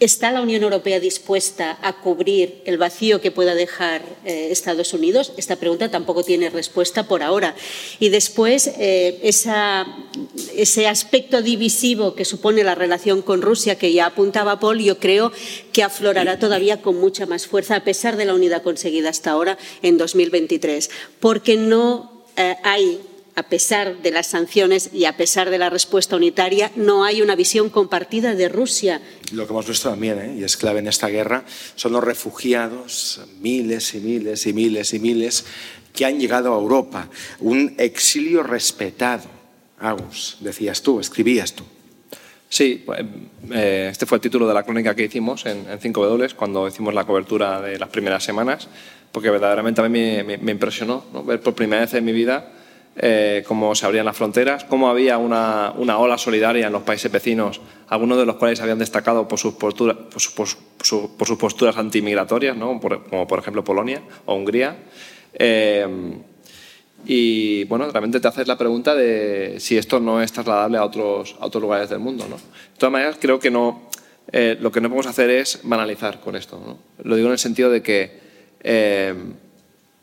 [0.00, 5.32] ¿Está la Unión Europea dispuesta a cubrir el vacío que pueda dejar eh, Estados Unidos?
[5.36, 7.54] Esta pregunta tampoco tiene respuesta por ahora.
[8.00, 9.86] Y después, eh, esa,
[10.56, 15.30] ese aspecto divisivo que supone la relación con Rusia, que ya apuntaba Paul, yo creo
[15.72, 19.58] que aflorará todavía con mucha más fuerza, a pesar de la unidad conseguida hasta ahora
[19.82, 22.98] en 2023, porque no eh, hay
[23.36, 27.34] a pesar de las sanciones y a pesar de la respuesta unitaria, no hay una
[27.34, 29.00] visión compartida de Rusia.
[29.32, 30.36] Lo que hemos visto también, ¿eh?
[30.38, 31.44] y es clave en esta guerra,
[31.74, 35.44] son los refugiados, miles y miles y miles y miles,
[35.92, 37.08] que han llegado a Europa.
[37.40, 39.24] Un exilio respetado.
[39.80, 41.64] Agus, decías tú, escribías tú.
[42.48, 43.00] Sí, pues,
[43.52, 46.94] eh, este fue el título de la crónica que hicimos en, en 5W cuando hicimos
[46.94, 48.68] la cobertura de las primeras semanas,
[49.10, 51.24] porque verdaderamente a mí me, me, me impresionó ¿no?
[51.24, 52.52] ver por primera vez en mi vida
[52.96, 57.10] eh, cómo se abrían las fronteras, cómo había una, una, ola solidaria en los países
[57.10, 61.26] vecinos, algunos de los cuales habían destacado por sus, posturas, por, su, por, su, por
[61.26, 62.80] sus posturas antimigratorias, ¿no?
[62.80, 64.76] como por ejemplo Polonia o Hungría.
[65.34, 65.86] Eh,
[67.06, 71.36] y bueno, realmente te haces la pregunta de si esto no es trasladable a otros,
[71.38, 72.26] a otros lugares del mundo.
[72.28, 72.36] ¿no?
[72.36, 73.88] De todas maneras, creo que no,
[74.32, 76.60] eh, lo que no podemos hacer es banalizar con esto.
[76.64, 76.78] ¿no?
[77.04, 78.18] Lo digo en el sentido de que,
[78.62, 79.14] eh,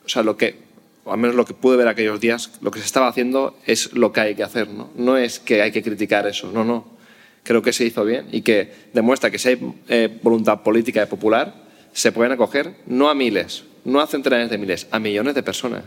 [0.06, 0.71] o sea, lo que
[1.12, 4.12] al menos lo que pude ver aquellos días, lo que se estaba haciendo es lo
[4.12, 4.90] que hay que hacer, ¿no?
[4.96, 6.86] No es que hay que criticar eso, no, no.
[7.44, 11.08] Creo que se hizo bien y que demuestra que si hay eh, voluntad política y
[11.08, 11.56] popular,
[11.94, 15.84] se pueden acoger no a miles, no a centenares de miles, a millones de personas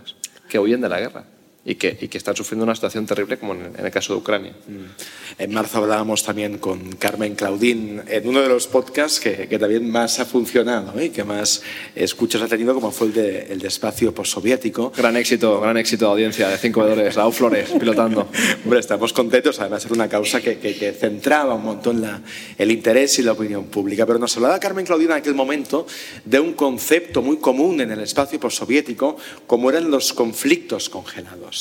[0.49, 1.25] que huyen de la guerra
[1.65, 4.19] y que, y que están sufriendo una situación terrible como en, en el caso de
[4.19, 4.53] Ucrania.
[4.67, 5.43] Mm.
[5.43, 9.91] En marzo hablábamos también con Carmen Claudín en uno de los podcasts que, que también
[9.91, 11.11] más ha funcionado y ¿eh?
[11.11, 11.63] que más
[11.95, 14.93] escuchas ha tenido, como fue el de, el de espacio postsoviético.
[14.97, 18.29] Gran éxito, gran éxito de audiencia de cinco dólares, Raúl Flores pilotando.
[18.65, 22.21] Hombre, estamos contentos, además era una causa que, que, que centraba un montón la,
[22.59, 24.05] el interés y la opinión pública.
[24.07, 25.87] Pero nos hablaba Carmen Claudín en aquel momento
[26.25, 31.54] de un concepto muy común en el espacio postsoviético, como eran los conflictos congelados.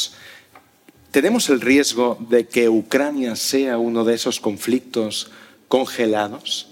[1.13, 5.29] ¿Tenemos el riesgo de que Ucrania sea uno de esos conflictos
[5.67, 6.69] congelados?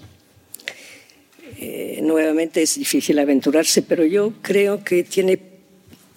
[1.58, 5.38] Eh, nuevamente es difícil aventurarse, pero yo creo que tiene,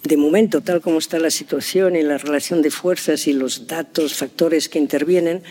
[0.02, 4.14] de momento, tal como está la situación y la relación de fuerzas y los datos,
[4.14, 5.44] factores que intervienen,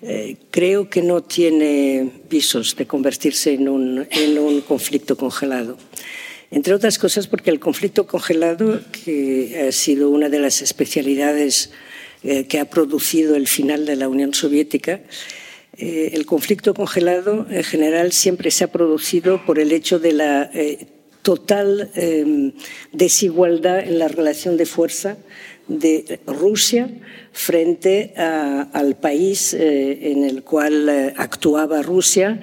[0.00, 5.76] eh, creo que no tiene visos de convertirse en un, en un conflicto congelado
[6.52, 11.70] entre otras cosas porque el conflicto congelado, que ha sido una de las especialidades
[12.22, 15.00] eh, que ha producido el final de la Unión Soviética,
[15.76, 20.50] eh, el conflicto congelado en general siempre se ha producido por el hecho de la
[20.52, 20.86] eh,
[21.22, 22.52] total eh,
[22.92, 25.16] desigualdad en la relación de fuerza
[25.68, 26.90] de Rusia
[27.32, 32.40] frente a, al país en el cual actuaba Rusia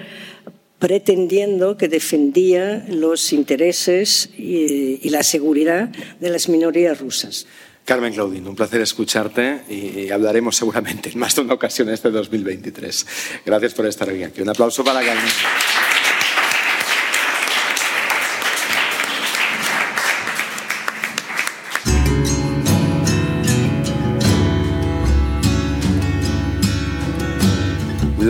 [0.79, 5.89] pretendiendo que defendía los intereses y, y la seguridad
[6.19, 7.45] de las minorías rusas.
[7.89, 13.07] Carmen Claudín, un placer escucharte y, hablaremos seguramente en más de una ocasión este 2023.
[13.43, 14.41] Gracias por estar aquí.
[14.41, 15.25] Un aplauso para Carmen.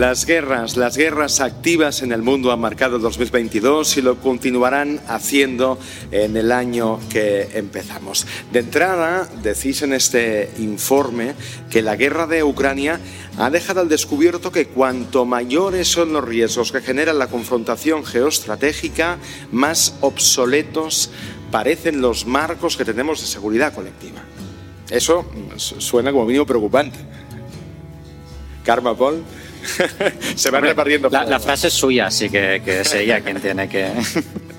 [0.00, 4.98] Las guerras, las guerras activas en el mundo han marcado el 2022 y lo continuarán
[5.06, 5.78] haciendo
[6.10, 8.26] en el año que empezamos.
[8.50, 11.34] De entrada, decís en este informe
[11.68, 12.98] que la guerra de Ucrania
[13.36, 19.18] ha dejado al descubierto que cuanto mayores son los riesgos que genera la confrontación geoestratégica,
[19.52, 21.10] más obsoletos
[21.50, 24.22] parecen los marcos que tenemos de seguridad colectiva.
[24.88, 25.26] Eso
[25.58, 26.98] suena como mínimo preocupante.
[28.64, 29.22] Karma Paul.
[30.36, 31.08] Se van repartiendo.
[31.10, 33.88] La, la, frase es suya, así que, que es ella quien tiene que.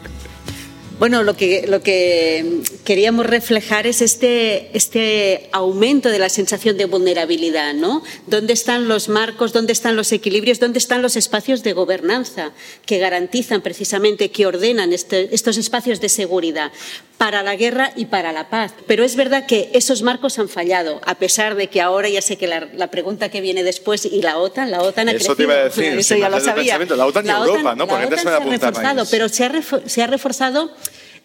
[1.02, 2.62] Bueno, lo que, lo que
[2.92, 8.04] queríamos reflejar es este, este aumento de la sensación de vulnerabilidad, ¿no?
[8.28, 12.52] ¿Dónde están los marcos, dónde están los equilibrios, dónde están los espacios de gobernanza
[12.86, 16.74] que garantizan precisamente, que ordenan este, estos espacios de seguridad
[17.18, 18.74] para la guerra y para la paz?
[18.88, 22.36] Pero es verdad que esos marcos han fallado, a pesar de que ahora ya sé
[22.36, 25.36] que la, la pregunta que viene después y la OTAN, la OTAN ha Eso crecido.
[25.38, 26.78] te iba a decir, Eso ya lo sabía.
[26.78, 27.86] La OTAN y la Europa, OTAN, ¿no?
[27.86, 29.52] La OTAN se ha reforzado, pero se ha,
[29.86, 30.72] se ha reforzado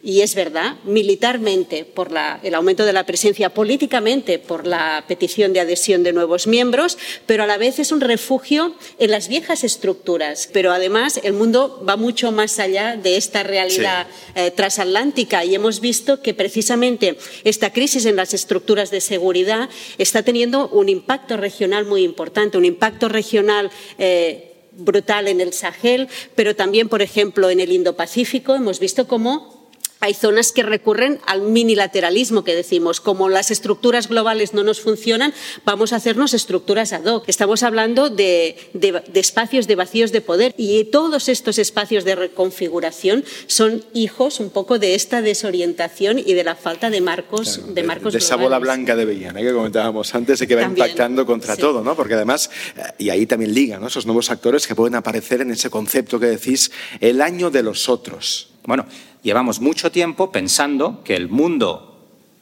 [0.07, 5.53] Y es verdad, militarmente por la, el aumento de la presencia, políticamente por la petición
[5.53, 9.65] de adhesión de nuevos miembros, pero a la vez es un refugio en las viejas
[9.65, 10.49] estructuras.
[10.53, 14.33] Pero además el mundo va mucho más allá de esta realidad sí.
[14.37, 20.23] eh, transatlántica y hemos visto que precisamente esta crisis en las estructuras de seguridad está
[20.23, 23.73] teniendo un impacto regional muy importante, un impacto regional.
[23.99, 29.56] Eh, brutal en el Sahel, pero también, por ejemplo, en el Indo-Pacífico hemos visto cómo
[30.01, 35.33] hay zonas que recurren al minilateralismo que decimos, como las estructuras globales no nos funcionan,
[35.65, 37.25] vamos a hacernos estructuras ad hoc.
[37.29, 42.15] Estamos hablando de, de, de, espacios de vacíos de poder y todos estos espacios de
[42.15, 47.73] reconfiguración son hijos un poco de esta desorientación y de la falta de marcos claro,
[47.73, 50.63] de marcos de, de esa bola blanca de Bellana que comentábamos antes y que va
[50.63, 51.61] también, impactando contra sí.
[51.61, 51.97] todo, ¿no?
[51.97, 53.87] Porque además eh, y ahí también liga, ¿no?
[53.87, 57.89] Esos nuevos actores que pueden aparecer en ese concepto que decís el año de los
[57.89, 58.51] otros.
[58.67, 58.87] Bueno,
[59.23, 61.97] llevamos mucho tiempo pensando que el mundo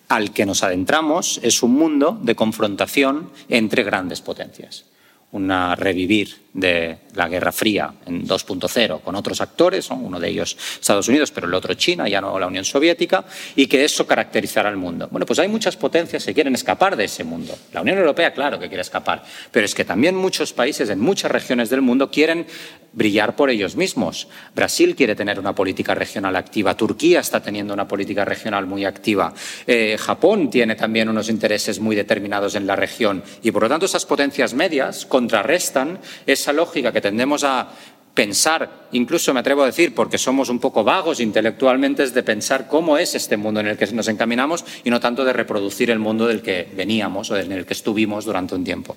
[0.09, 4.85] al que nos adentramos es un mundo de confrontación entre grandes potencias.
[5.33, 9.97] Una revivir de la Guerra Fría en 2.0 con otros actores, ¿no?
[9.97, 13.25] uno de ellos Estados Unidos, pero el otro China, ya no la Unión Soviética,
[13.57, 15.09] y que eso caracterizará al mundo.
[15.11, 17.57] Bueno, pues hay muchas potencias que quieren escapar de ese mundo.
[17.73, 21.31] La Unión Europea, claro que quiere escapar, pero es que también muchos países en muchas
[21.31, 22.47] regiones del mundo quieren
[22.95, 24.29] brillar por ellos mismos.
[24.55, 29.35] Brasil quiere tener una política regional activa, Turquía está teniendo una política regional muy activa,
[29.67, 33.87] eh, Japón tiene también unos intereses muy determinados en la región y por lo tanto
[33.87, 35.99] esas potencias medias contrarrestan
[36.45, 37.69] esa lógica que tendemos a
[38.13, 42.69] pensar, incluso me atrevo a decir, porque somos un poco vagos intelectualmente, es de pensar
[42.69, 45.99] cómo es este mundo en el que nos encaminamos y no tanto de reproducir el
[45.99, 48.97] mundo del que veníamos o en el que estuvimos durante un tiempo.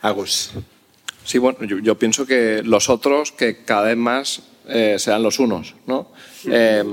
[0.00, 0.52] Agus.
[1.24, 5.38] Sí, bueno, yo, yo, pienso que los otros que cada vez más eh, sean los
[5.38, 6.08] unos, ¿no?
[6.46, 6.84] Eh,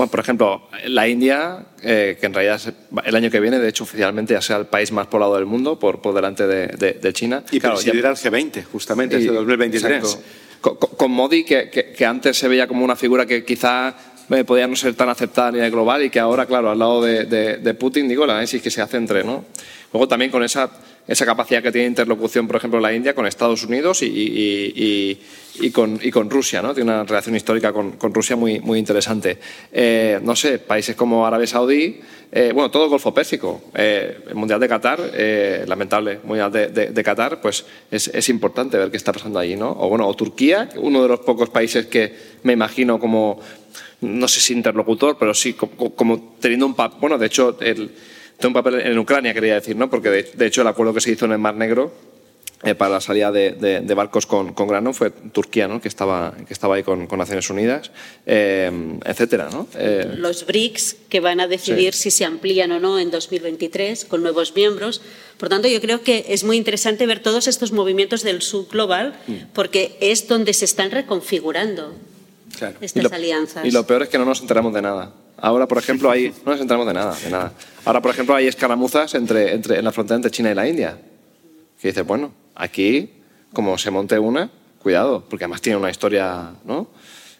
[0.00, 2.58] bueno, por ejemplo, la India, eh, que en realidad
[3.04, 5.78] el año que viene, de hecho, oficialmente ya sea el país más poblado del mundo,
[5.78, 7.44] por, por delante de, de, de, China.
[7.50, 10.18] Y claro, presidirá el G20, justamente, este 2023.
[10.62, 13.94] Con, con, Modi, que, que, que, antes se veía como una figura que quizá
[14.30, 17.02] eh, podía no ser tan aceptada a nivel global y que ahora, claro, al lado
[17.02, 19.44] de, de Putin, digo, el análisis que se hace entre, ¿no?
[19.92, 20.70] Luego también con esa
[21.10, 25.18] esa capacidad que tiene interlocución, por ejemplo, la India con Estados Unidos y,
[25.72, 26.72] con, Rusia, ¿no?
[26.72, 29.36] Tiene una relación histórica con, Rusia muy, interesante.
[29.72, 34.36] Eh, no sé, países como Arabia Saudí, eh, bueno, todo el Golfo Pérsico, eh, el
[34.36, 35.00] Mundial de Qatar,
[35.66, 39.68] lamentable, Mundial de, Qatar, pues es, es, importante ver qué está pasando allí, ¿no?
[39.68, 43.40] O bueno, o Turquía, uno de los pocos países que me imagino como,
[44.02, 47.90] no sé si interlocutor, pero sí como, como teniendo un papel, bueno, de hecho, el
[48.46, 49.90] un papel en Ucrania, quería decir, ¿no?
[49.90, 51.92] Porque de, de, hecho el acuerdo que se hizo en el Mar Negro
[52.62, 55.80] eh, para la salida de, de, de barcos con, con, grano fue Turquía, ¿no?
[55.80, 57.90] Que estaba, que estaba ahí con, con Naciones Unidas,
[58.26, 58.70] eh,
[59.06, 59.66] etcétera, ¿no?
[59.76, 62.10] Eh, Los BRICS que van a decidir sí.
[62.10, 65.00] si se amplían o no en 2023 con nuevos miembros.
[65.38, 69.14] Por tanto, yo creo que es muy interesante ver todos estos movimientos del sur global
[69.26, 69.34] mm.
[69.54, 71.94] porque es donde se están reconfigurando
[72.58, 72.76] claro.
[72.82, 73.64] estas y lo, alianzas.
[73.64, 75.14] Y lo peor es que no nos enteramos de nada.
[75.40, 77.52] Ahora, por ejemplo, hay, no nos enteramos de nada, de nada.
[77.84, 80.98] Ahora, por ejemplo, hay escaramuzas entre, entre, en la frontera entre China y la India.
[81.80, 83.10] Que dices, bueno, aquí,
[83.52, 84.50] como se monte una,
[84.82, 86.88] cuidado, porque además tiene una historia ¿no?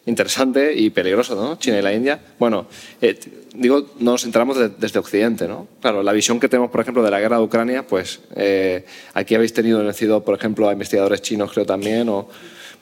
[0.07, 1.57] interesante y peligrosa, ¿no?
[1.57, 2.21] China y la India.
[2.39, 2.67] Bueno,
[3.01, 3.19] eh,
[3.55, 5.69] digo, no nos enteramos de, desde Occidente, ¿no?
[5.81, 8.85] Claro, la visión que tenemos, por ejemplo, de la guerra de Ucrania, pues eh,
[9.15, 12.29] aquí habéis tenido en por ejemplo, a investigadores chinos, creo también, o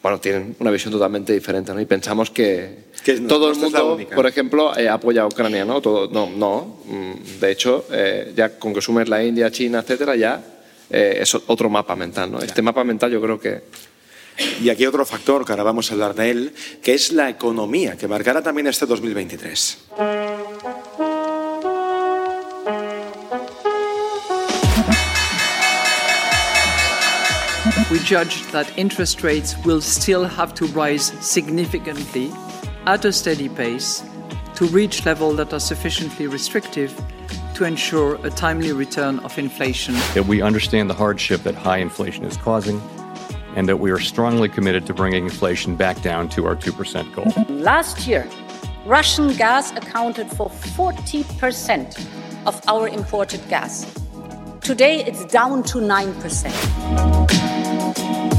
[0.03, 1.81] bueno, tienen una visión totalmente diferente, ¿no?
[1.81, 5.81] Y pensamos que, que no, todo el mundo, por ejemplo, eh, apoya a Ucrania, ¿no?
[5.81, 6.79] Todo, no, no.
[6.87, 10.41] Mm, de hecho, eh, ya con que sumes la India, China, etcétera, ya
[10.91, 12.41] eh, es otro mapa mental, ¿no?
[12.41, 13.63] Este mapa mental yo creo que
[14.63, 17.97] y aquí otro factor que ahora vamos a hablar de él, que es la economía,
[17.97, 19.79] que marcará también este 2023.
[27.91, 32.31] We judge that interest rates will still have to rise significantly
[32.87, 34.05] at a steady pace
[34.55, 36.93] to reach levels that are sufficiently restrictive
[37.55, 39.95] to ensure a timely return of inflation.
[40.15, 42.79] That we understand the hardship that high inflation is causing
[43.57, 47.33] and that we are strongly committed to bringing inflation back down to our 2% goal.
[47.49, 48.29] Last year,
[48.85, 52.07] Russian gas accounted for 40%
[52.47, 53.87] of our imported gas.
[54.69, 58.38] Today, it's down to 9%.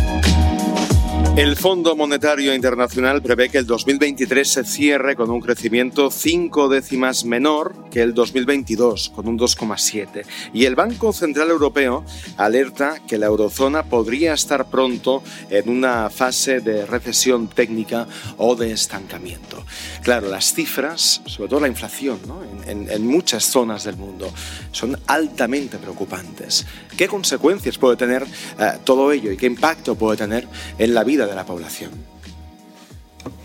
[1.39, 7.23] El Fondo Monetario Internacional prevé que el 2023 se cierre con un crecimiento cinco décimas
[7.23, 10.25] menor que el 2022, con un 2,7.
[10.53, 12.03] Y el Banco Central Europeo
[12.35, 18.73] alerta que la eurozona podría estar pronto en una fase de recesión técnica o de
[18.73, 19.63] estancamiento.
[20.03, 22.19] Claro, las cifras, sobre todo la inflación,
[22.67, 24.29] en, muchas zonas del mundo,
[24.73, 26.65] son altamente preocupantes.
[26.97, 28.23] ¿Qué consecuencias puede tener
[28.59, 30.45] eh, todo ello y qué impacto puede tener
[30.77, 31.91] en la vida de la población.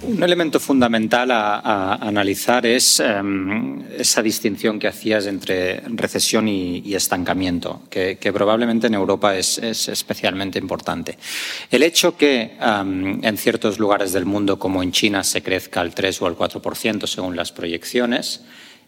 [0.03, 7.83] Un elemento fundamental a, analizar es em, esa distinción que hacías entre recesión y, estancamiento,
[7.89, 11.19] que, probablemente en Europa es, especialmente importante.
[11.71, 15.95] El hecho que em, en ciertos lugares del mundo, como en China, se crezca al
[15.95, 18.43] 3 o al 4% según las proyecciones,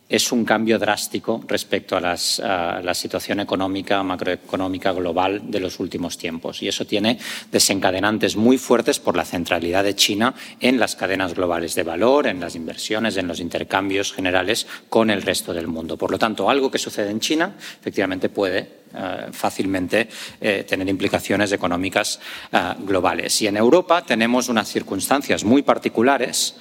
[0.08, 6.62] es un cambio drástico respecto a, la situación económica, macroeconómica global de los últimos tiempos.
[6.62, 7.18] Y eso tiene
[7.50, 12.40] desencadenantes muy fuertes por la centralidad de China en las cadenas globales de valor, en
[12.40, 15.96] las inversiones, en los intercambios generales con el resto del mundo.
[15.96, 20.08] Por lo tanto, algo que sucede en China efectivamente puede eh, fácilmente
[20.40, 22.20] eh, tener implicaciones económicas
[22.52, 23.42] eh, globales.
[23.42, 26.54] Y en Europa tenemos unas circunstancias muy particulares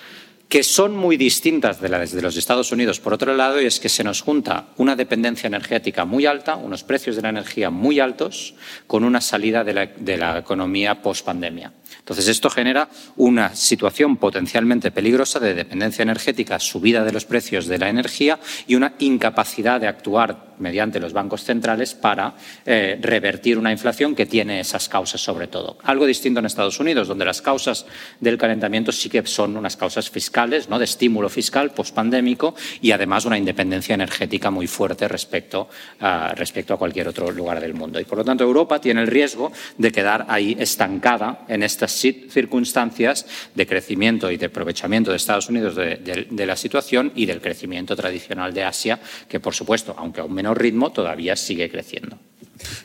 [0.50, 3.80] que son muy distintas de las de los Estados Unidos, por otro lado, y es
[3.80, 8.00] que se nos junta una dependencia energética muy alta, unos precios de la energía muy
[8.00, 8.54] altos,
[8.88, 11.72] con una salida de la, de la economía post-pandemia.
[12.06, 17.80] Entonces, esto genera una situación potencialmente peligrosa de dependencia energética, subida de los precios de
[17.80, 22.36] la energía y una incapacidad de actuar mediante los bancos centrales para
[22.66, 25.78] eh, revertir una inflación que tiene esas causas sobre todo.
[25.84, 27.86] Algo distinto en Estados Unidos, donde las causas
[28.20, 30.36] del calentamiento sí que son unas causas fiscales,
[30.70, 30.80] ¿no?
[30.80, 35.70] de estímulo fiscal pospandémico y además una independencia energética muy fuerte respecto
[36.00, 38.00] a, respecto a cualquier otro lugar del mundo.
[38.00, 43.26] Y por lo tanto Europa tiene el riesgo de quedar ahí estancada en estas circunstancias
[43.54, 48.54] de crecimiento y de aprovechamiento de Estados Unidos de, la situación y del crecimiento tradicional
[48.54, 52.18] de Asia, que por supuesto, aunque a un menor ritmo, todavía sigue creciendo.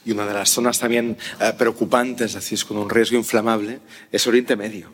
[0.04, 3.80] Y una de las zonas también eh, preocupantes, decís, con un riesgo inflamable,
[4.10, 4.90] es Oriente Medio,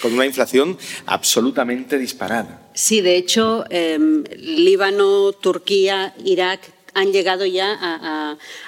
[0.00, 2.70] con una inflación absolutamente disparada.
[2.74, 7.78] Sí, de hecho, em, Líbano, Turquía, Irak han llegado ya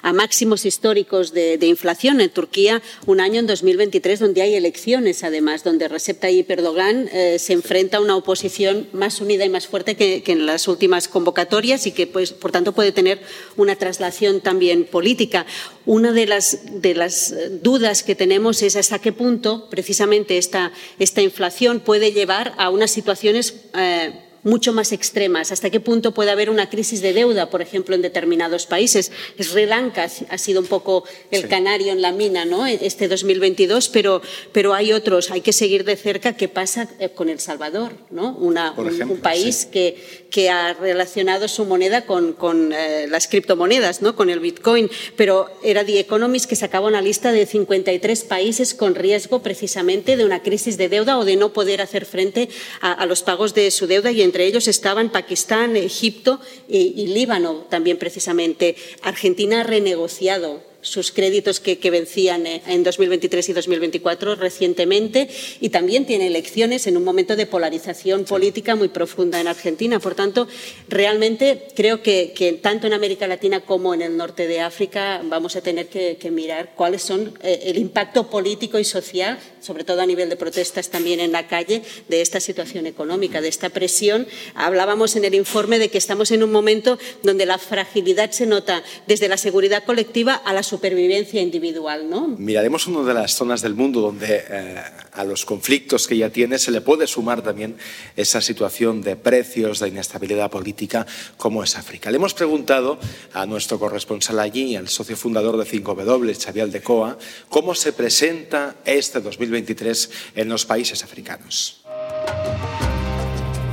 [0.03, 2.21] a, máximos históricos de, inflación.
[2.21, 7.39] En Turquía, un año en 2023 donde hay elecciones, además, donde Recep Tayyip Erdogan eh,
[7.39, 11.87] se enfrenta a una oposición más unida y más fuerte que, en las últimas convocatorias
[11.87, 13.21] y que, pues, por tanto, puede tener
[13.57, 15.47] una traslación también política.
[15.87, 21.23] Una de las, de las dudas que tenemos es hasta qué punto, precisamente, esta, esta
[21.23, 24.13] inflación puede llevar a unas situaciones eh,
[24.43, 25.53] mucho más extremas.
[25.53, 29.13] ¿Hasta qué punto puede haber una crisis de deuda, por ejemplo, en determinados países?
[29.39, 32.67] Sri Lanka ha sido un poco el canario en la mina ¿no?
[32.67, 34.23] este 2022, pero,
[34.53, 35.31] pero hay otros.
[35.31, 38.35] Hay que seguir de cerca qué pasa eh, con El Salvador, ¿no?
[38.37, 44.17] Una, un, país que, que ha relacionado su moneda con, con eh, las criptomonedas, ¿no?
[44.17, 44.91] con el Bitcoin.
[45.17, 50.25] Pero era The Economist que sacaba una lista de 53 países con riesgo precisamente de
[50.25, 52.49] una crisis de deuda o de no poder hacer frente
[52.81, 57.67] a, a los pagos de su deuda y entre ellos estaban Pakistán, Egipto y, Líbano
[57.69, 58.77] también precisamente.
[59.03, 65.29] Argentina ha renegociado sus créditos que, vencían eh, en 2023 y 2024 recientemente
[65.61, 69.99] y también tiene elecciones en un momento de polarización política muy profunda en Argentina.
[69.99, 70.47] Por tanto,
[70.89, 75.61] realmente creo que, tanto en América Latina como en el norte de África vamos a
[75.61, 80.29] tener que, mirar cuáles son eh, el impacto político y social, sobre todo a nivel
[80.29, 84.29] de protestas también en la calle, de esta situación económica, de esta presión.
[84.55, 88.85] Hablábamos en el informe de que estamos en un momento donde la fragilidad se nota
[89.09, 92.09] desde la seguridad colectiva a la supervivencia individual.
[92.09, 92.29] ¿no?
[92.39, 96.59] Miraremos una de las zonas del mundo donde eh, a los conflictos que ya tiene
[96.59, 97.77] se le puede sumar también
[98.17, 101.07] esa situación de precios, de inestabilidad política,
[101.37, 102.11] como es África.
[102.11, 102.99] Le hemos preguntado
[103.33, 107.19] a nuestro corresponsal allí, al socio fundador de 5W, Xavier Decoa,
[107.49, 111.80] cómo se presenta este 2023 en los países africanos.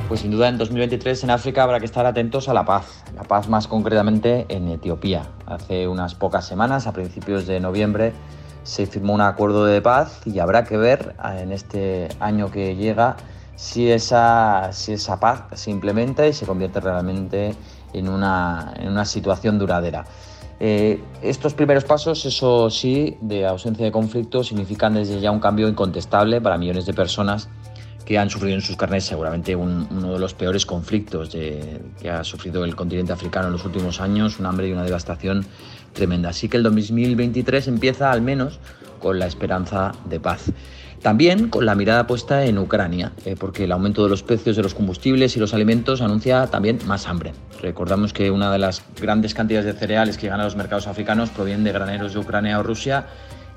[0.07, 3.23] Pues sin duda en 2023 en África habrá que estar atentos a la paz, la
[3.23, 5.23] paz más concretamente en Etiopía.
[5.45, 8.13] Hace unas pocas semanas, a principios de noviembre,
[8.63, 12.77] se firmó un acuerdo de paz y habrá que ver ah, en este año que
[12.77, 13.17] llega
[13.57, 17.53] si esa, si esa paz se implementa y se convierte realmente
[17.91, 20.05] en una, en una situación duradera.
[20.61, 25.67] Eh, estos primeros pasos, eso sí, de ausencia de conflicto, significan desde ya un cambio
[25.67, 27.49] incontestable para millones de personas
[28.07, 32.63] que han sufrido en sus carnes seguramente uno de los peores conflictos que ha sufrido
[32.63, 35.45] el continente africano en los últimos años, un hambre y una devastación
[35.91, 36.29] tremenda.
[36.29, 38.61] Así que el 2023 empieza al menos
[39.01, 40.53] con la esperanza de paz.
[41.01, 44.63] También con la mirada puesta en Ucrania, eh, porque el aumento de los precios de
[44.63, 47.33] los combustibles y los alimentos anuncia también más hambre.
[47.61, 51.29] Recordamos que una de las grandes cantidades de cereales que llegan a los mercados africanos
[51.29, 53.05] provienen de graneros de Ucrania o Rusia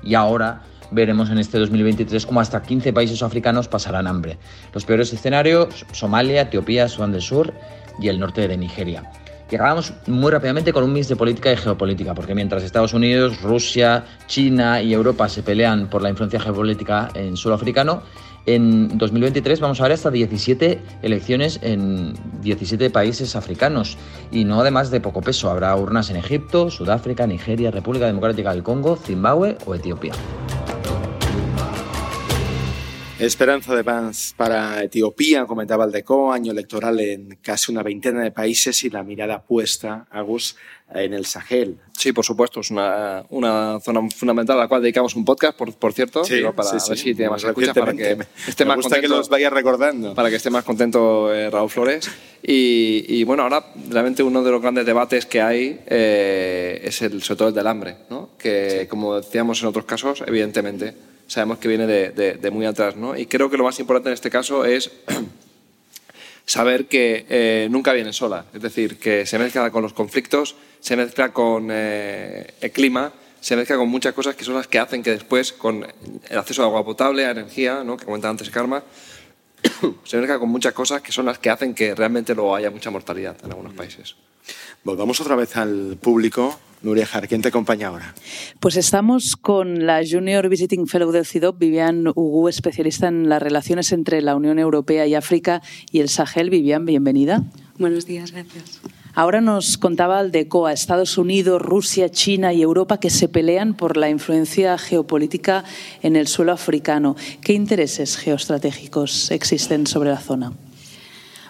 [0.03, 4.37] y ahora veremos en este 2023 cómo hasta 15 países africanos pasarán hambre.
[4.73, 7.53] Los peores escenarios, Somalia, Etiopía, Sudán del Sur
[7.99, 9.09] y el norte de Nigeria.
[9.49, 13.41] Y acabamos muy rápidamente con un mix de política y geopolítica, porque mientras Estados Unidos,
[13.41, 18.01] Rusia, China y Europa se pelean por la influencia geopolítica en suelo africano,
[18.45, 23.97] en 2023 vamos a ver hasta 17 elecciones en 17 países africanos
[24.31, 25.49] y no además de poco peso.
[25.49, 30.13] Habrá urnas en Egipto, Sudáfrica, Nigeria, República Democrática del Congo, Zimbabue o Etiopía.
[33.25, 38.31] Esperanza de paz para Etiopía, comentaba el DECO, año electoral en casi una veintena de
[38.31, 40.55] países y la mirada puesta, Agus,
[40.91, 41.77] en el Sahel.
[41.95, 45.71] Sí, por supuesto, es una, una zona fundamental a la cual dedicamos un podcast, por,
[45.75, 46.89] por cierto, Sí, para sí, sí.
[46.89, 49.17] ver si tiene más escuchas, para que Me- esté me más gusta que contento.
[49.17, 50.15] los vaya recordando.
[50.15, 52.09] Para que esté más contento eh, Raúl Flores.
[52.41, 57.21] Y, y, bueno, ahora realmente uno de los grandes debates que hay eh, es el,
[57.21, 58.31] sobre todo el del hambre, ¿no?
[58.39, 60.95] que como decíamos en otros casos, evidentemente
[61.31, 62.97] sabemos que viene de, muy atrás.
[62.97, 63.17] ¿no?
[63.17, 64.91] Y creo que lo más importante en este caso es
[66.45, 70.97] saber que eh, nunca viene sola, es decir, que se mezcla con los conflictos, se
[70.97, 75.03] mezcla con eh, el clima, se mezcla con muchas cosas que son las que hacen
[75.03, 75.87] que después, con
[76.29, 77.95] el acceso a agua potable, a energía, ¿no?
[77.95, 78.83] que comentaba antes Karma,
[80.03, 82.89] se mezcla con muchas cosas que son las que hacen que realmente luego haya mucha
[82.89, 84.15] mortalidad en algunos países.
[84.83, 86.59] Volvamos otra vez al público.
[86.81, 88.15] Nuria Jar, ¿quién te acompaña ahora?
[88.59, 93.91] Pues estamos con la Junior Visiting Fellow del CIDOP, Vivian Ugu, especialista en las relaciones
[93.91, 96.49] entre la Unión Europea y África y el Sahel.
[96.49, 97.43] Vivian, bienvenida.
[97.77, 98.81] Buenos días, gracias.
[99.13, 103.97] Ahora nos contaba el DECOA, Estados Unidos, Rusia, China y Europa que se pelean por
[103.97, 105.63] la influencia geopolítica
[106.01, 107.15] en el suelo africano.
[107.41, 110.53] ¿Qué intereses geoestratégicos existen sobre la zona?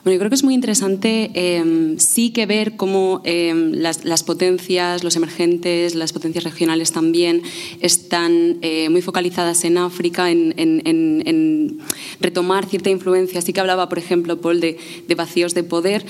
[0.04, 5.04] Bueno, yo creo que es muy interesante eh, sí que ver cómo eh, las, potencias,
[5.04, 7.44] los emergentes, las potencias regionales también
[7.82, 11.78] están eh, muy focalizadas en África, en
[12.20, 13.44] retomar cierta influencia.
[13.44, 16.04] Sí que hablaba, por ejemplo, Paul, de, de vacíos de poder.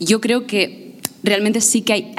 [0.00, 0.85] Yo creo que
[1.26, 2.12] realmente sí que hay,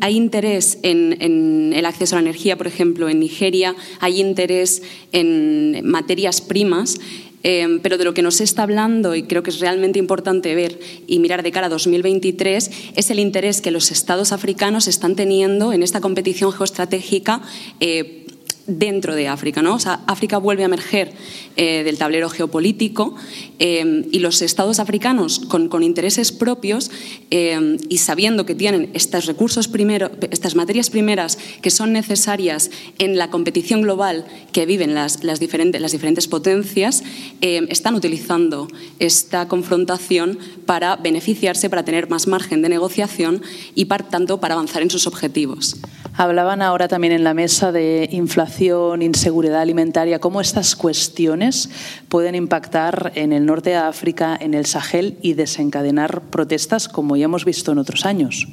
[0.00, 4.82] hay, interés en, en el acceso a la energía, por ejemplo, en Nigeria, hay interés
[5.12, 6.98] en materias primas.
[7.46, 10.80] Eh, pero de lo que nos está hablando, y creo que es realmente importante ver
[11.06, 15.74] y mirar de cara a 2023, es el interés que los estados africanos están teniendo
[15.74, 17.42] en esta competición geoestratégica.
[17.80, 18.23] eh,
[18.66, 19.62] dentro de África.
[19.62, 19.78] ¿no?
[20.06, 21.12] África vuelve a emerger
[21.56, 23.14] eh, del tablero geopolítico
[23.58, 26.90] eh, y los estados africanos con, intereses propios
[27.30, 33.18] eh, y sabiendo que tienen estos recursos primero, estas materias primeras que son necesarias en
[33.18, 37.02] la competición global que viven las, diferentes, las diferentes potencias,
[37.40, 43.42] están utilizando esta confrontación para beneficiarse, para tener más margen de negociación
[43.74, 45.76] y, por tanto, para avanzar en sus objetivos.
[46.16, 51.70] Hablaban ahora también en la mesa de inflación, inseguridad alimentaria, cómo estas cuestiones
[52.08, 57.24] pueden impactar en el norte de África, en el Sahel y desencadenar protestas como ya
[57.24, 58.46] hemos visto en otros años.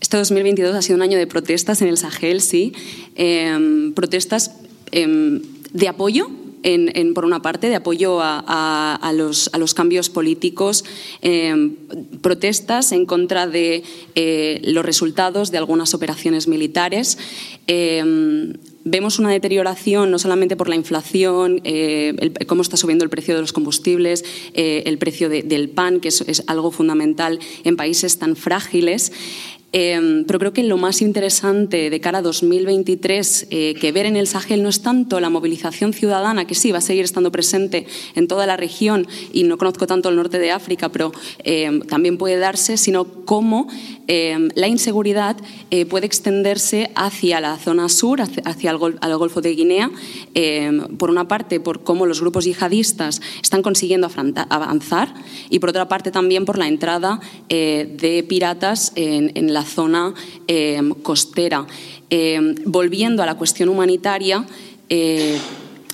[0.00, 2.72] Este 2022 ha sido un año de protestas en el Sahel, sí.
[3.16, 4.52] Eh, protestas
[4.92, 6.30] eh, de apoyo
[6.62, 10.84] en, por una parte, de apoyo a, los, cambios políticos,
[11.22, 11.72] eh,
[12.20, 13.82] protestas en contra de
[14.14, 17.18] eh, los resultados de algunas operaciones militares.
[17.66, 18.54] Eh,
[18.90, 23.40] vemos una deterioración no solamente por la inflación, eh, cómo está subiendo el precio de
[23.40, 28.36] los combustibles, eh, el precio de, del pan, que es, algo fundamental en países tan
[28.36, 29.12] frágiles.
[29.72, 34.16] Eh, pero creo que lo más interesante de cara a 2023 eh, que ver en
[34.16, 37.86] el Sahel no es tanto la movilización ciudadana, que sí va a seguir estando presente
[38.14, 41.12] en toda la región y no conozco tanto el norte de África, pero
[41.44, 43.68] eh, también puede darse, sino cómo
[44.54, 45.36] la inseguridad
[45.70, 49.90] eh, puede extenderse hacia la zona sur, hacia, el, gol, Golfo de Guinea,
[50.96, 54.08] por una parte por cómo los grupos yihadistas están consiguiendo
[54.48, 55.12] avanzar
[55.50, 60.14] y por otra parte también por la entrada eh, de piratas en, en la zona
[60.46, 61.66] eh, costera.
[62.10, 64.46] Eh, volviendo a la cuestión humanitaria,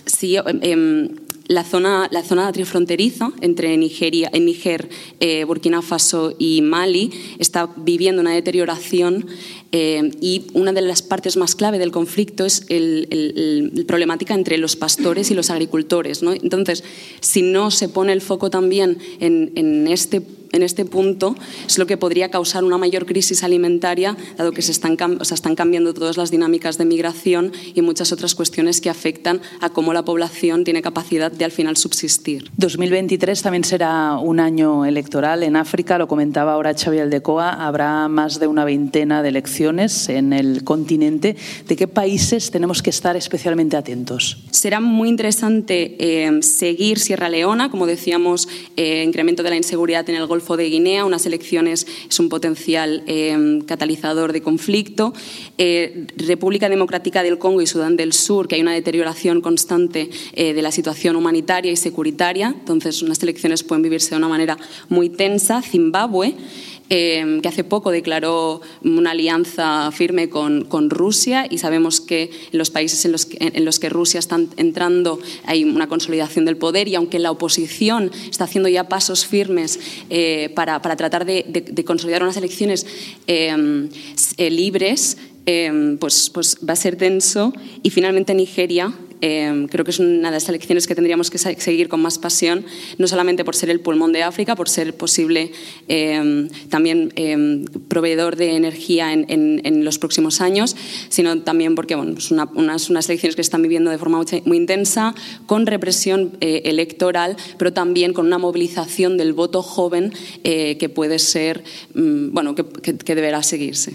[0.06, 0.36] sí,
[1.46, 4.88] la zona, la zona trifronteriza entre Nigeria, Níger,
[5.20, 9.26] eh, Burkina Faso y Mali está viviendo una deterioración
[9.76, 14.76] Eh, y una de las partes más clave del conflicto es la problemática entre los
[14.76, 16.22] pastores y los agricultores.
[16.22, 16.84] Entonces,
[17.18, 20.22] si no se pone el foco también en, en este
[20.54, 21.34] en este punto
[21.66, 25.34] es lo que podría causar una mayor crisis alimentaria, dado que se están, o sea,
[25.34, 29.92] están cambiando todas las dinámicas de migración y muchas otras cuestiones que afectan a cómo
[29.92, 32.50] la población tiene capacidad de al final subsistir.
[32.56, 38.38] 2023 también será un año electoral en África, lo comentaba ahora Xavier Aldecoa, habrá más
[38.38, 41.36] de una veintena de elecciones en el continente.
[41.66, 44.38] ¿De qué países tenemos que estar especialmente atentos?
[44.50, 50.16] Será muy interesante eh, seguir Sierra Leona, como decíamos, eh, incremento de la inseguridad en
[50.16, 51.04] el Golfo de Guinea.
[51.04, 55.14] Unas elecciones es un potencial eh, catalizador de conflicto.
[55.56, 60.52] Eh, República Democrática del Congo y Sudán del Sur, que hay una deterioración constante eh,
[60.52, 62.48] de la situación humanitaria y securitaria.
[62.48, 65.62] Entonces, unas elecciones pueden vivirse de una manera muy tensa.
[65.62, 66.34] Zimbabue.
[66.90, 72.70] Em, que hace poco declaró una alianza firme con, Rusia y sabemos que en los
[72.70, 76.86] países en los que, en los que Rusia está entrando hay una consolidación del poder
[76.88, 79.80] y aunque la oposición está haciendo ya pasos firmes
[80.10, 82.86] eh, para, tratar de, consolidar unas elecciones
[83.26, 83.88] em,
[84.36, 85.16] eh, libres,
[85.46, 87.54] em, pues, pues va a ser tenso.
[87.82, 88.92] Y finalmente Nigeria,
[89.26, 92.66] Em, creo que es una de las elecciones que tendríamos que seguir con más pasión,
[92.98, 95.50] no solamente por ser el pulmón de África, por ser posible
[95.88, 100.76] em, también em, proveedor de energía en, los próximos años,
[101.08, 105.14] sino también porque bueno, son unas, elecciones que se están viviendo de forma muy, intensa,
[105.46, 110.12] con represión eh, electoral, pero también con una movilización del voto joven
[110.42, 111.64] eh, que puede ser,
[111.94, 113.94] mm, bueno, que deberá seguirse.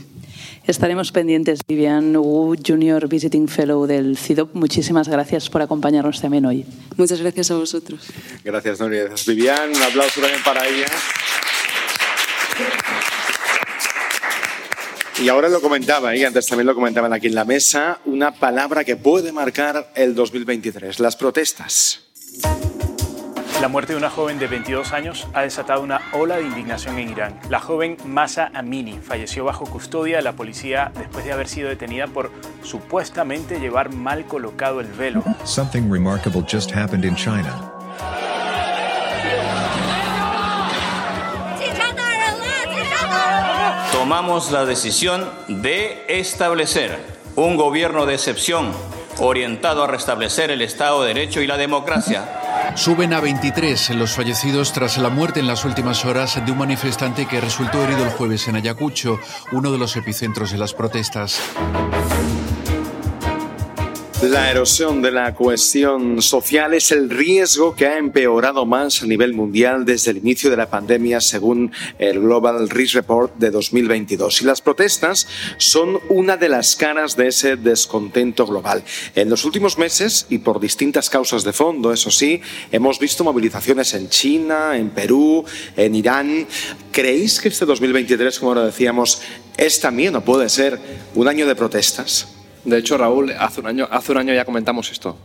[0.70, 4.54] Estaremos pendientes, Vivian Wu, Junior Visiting Fellow del CIDOP.
[4.54, 6.64] Muchísimas gracias por acompañarnos también hoy.
[6.96, 8.02] Muchas gracias a vosotros.
[8.44, 9.06] Gracias, Noria.
[9.06, 9.72] Gracias, Vivian.
[9.76, 10.86] Un aplauso también para ella.
[15.24, 18.84] Y ahora lo comentaba, y antes también lo comentaban aquí en la mesa, una palabra
[18.84, 22.02] que puede marcar el 2023, las protestas.
[23.62, 27.10] La muerte de una joven de 22 años ha desatado una ola de indignación en
[27.10, 27.40] Irán.
[27.50, 32.08] La joven Masa Amini falleció bajo custodia de la policía después de haber sido detenida
[32.08, 32.32] por
[32.64, 35.24] supuestamente llevar mal colocado el velo.
[35.44, 37.54] Something remarkable just happened in China.
[43.92, 46.98] Tomamos la decisión de establecer
[47.36, 48.72] un gobierno de excepción
[49.20, 52.39] orientado a restablecer el Estado de Derecho y la democracia
[52.76, 57.26] Suben a 23 los fallecidos tras la muerte en las últimas horas de un manifestante
[57.26, 59.20] que resultó herido el jueves en Ayacucho,
[59.52, 61.40] uno de los epicentros de las protestas.
[64.30, 69.34] La erosión de la cohesión social es el riesgo que ha empeorado más a nivel
[69.34, 74.44] mundial desde el inicio de la pandemia, según el Global Risk Report de 2022.
[74.44, 75.28] Y las protestas
[75.58, 78.84] son una de las caras de ese descontento global.
[79.16, 82.40] En los últimos meses, y por distintas causas de fondo, eso sí,
[82.72, 85.44] hemos visto movilizaciones en China, en Perú,
[85.76, 86.46] en Irán.
[86.92, 89.24] ¿Creéis que este 2023, como ahora decíamos,
[89.58, 90.80] es también o puede ser
[91.16, 92.39] un año de protestas?
[92.66, 95.18] De hecho, Raúl, hace un año, hace un año ya comentamos esto.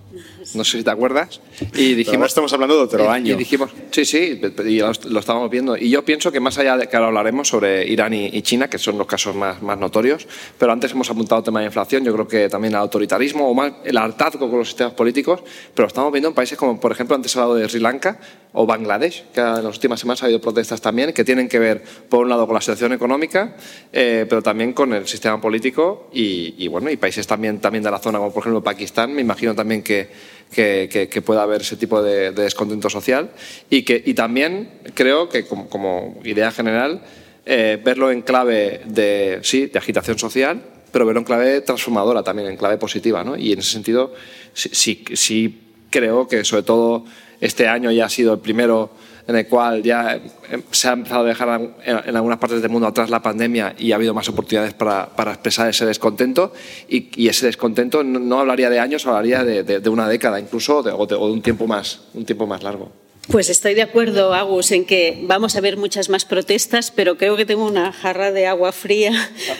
[0.55, 1.41] No sé si te acuerdas.
[1.75, 2.29] Y dijimos.
[2.29, 3.35] estamos hablando de otro año.
[3.35, 5.77] Y dijimos, sí, sí, y lo, estábamos viendo.
[5.77, 8.79] Y yo pienso que más allá de que ahora hablaremos sobre Irán y, China, que
[8.79, 10.27] son los casos más, más notorios,
[10.59, 13.55] pero antes hemos apuntado el tema de inflación, yo creo que también el autoritarismo o
[13.55, 15.41] más el hartazgo con los sistemas políticos,
[15.75, 18.19] pero lo estamos viendo en países como, por ejemplo, antes he hablado de Sri Lanka
[18.53, 21.83] o Bangladesh, que en las últimas semanas ha habido protestas también, que tienen que ver,
[22.09, 23.57] por un lado, con la situación económica,
[23.93, 27.99] eh, pero también con el sistema político y, bueno, y países también, también de la
[27.99, 30.09] zona, como por ejemplo Pakistán, me imagino también que,
[30.55, 33.31] que, pueda haber ese tipo de, descontento social
[33.69, 37.03] y, que, y también creo que como, idea general,
[37.45, 42.49] eh, verlo en clave de, sí, de agitación social, pero verlo en clave transformadora también,
[42.49, 43.25] en clave positiva.
[43.25, 43.37] ¿no?
[43.37, 44.15] Y en ese sentido,
[44.55, 47.05] sí, sí creo que sobre todo
[47.41, 48.91] este año ya ha sido el primero
[49.27, 50.21] en el cual ya
[50.51, 53.93] em, se ha empezado a dejar en, algunas partes del mundo atrás la pandemia y
[53.93, 56.53] ha habido más oportunidades para, expresar ese descontento.
[56.89, 61.07] Y, ese descontento no, hablaría de años, hablaría de, una década incluso o de, o
[61.07, 63.04] de, un, tiempo más, un tiempo más largo.
[63.29, 67.37] Pues estoy de acuerdo, Agus, en que vamos a ver muchas más protestas, pero creo
[67.37, 69.13] que tengo una jarra de agua fría.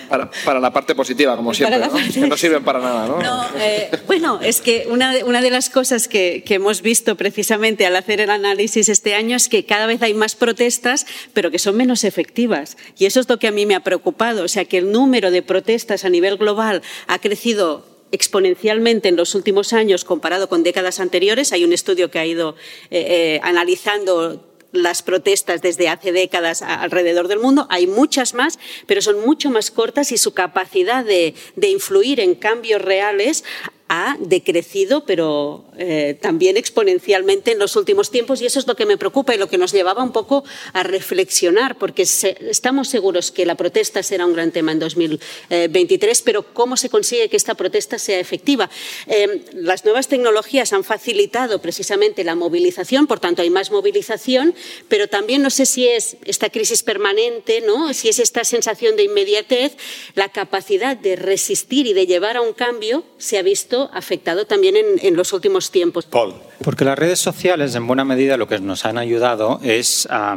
[0.09, 1.93] Para, la parte positiva, como siempre, ¿no?
[1.93, 3.23] que no sirven para nada, ¿no?
[3.23, 7.87] no eh, bueno, es que una, una de las cosas que, que, hemos visto precisamente
[7.87, 11.59] al hacer el análisis este año es que cada vez hay más protestas, pero que
[11.59, 12.77] son menos efectivas.
[12.99, 15.31] Y eso es lo que a mí me ha preocupado, o sea, que el número
[15.31, 21.01] de protestas a nivel global ha crecido exponencialmente en los últimos años comparado con décadas
[21.01, 21.53] anteriores.
[21.53, 22.55] Hay un estudio que ha ido
[22.91, 27.67] eh, eh, analizando las protestas desde hace décadas alrededor del mundo.
[27.71, 32.35] Hay muchas más, pero son mucho más cortas y su capacidad de, de influir en
[32.35, 33.45] cambios reales
[33.89, 38.87] ha decrecido, pero eh, también exponencialmente en los últimos tiempos, y eso es lo que
[38.87, 43.31] me preocupa y lo que nos llevaba un poco a reflexionar, porque se, estamos seguros
[43.31, 47.55] que la protesta será un gran tema en 2023, pero ¿cómo se consigue que esta
[47.55, 48.71] protesta sea efectiva?
[49.07, 54.55] Eh, las nuevas tecnologías han facilitado precisamente la movilización, por tanto hay más movilización,
[54.89, 57.93] pero también no sé si es esta crisis permanente, ¿no?
[57.93, 59.77] si es esta sensación de inmediatez,
[60.15, 64.75] la capacidad de resistir y de llevar a un cambio se ha visto afectado también
[64.77, 66.07] en, los últimos tiempos.
[66.07, 66.35] Paul.
[66.63, 70.37] Porque las redes sociales, en buena medida, lo que nos han ayudado es a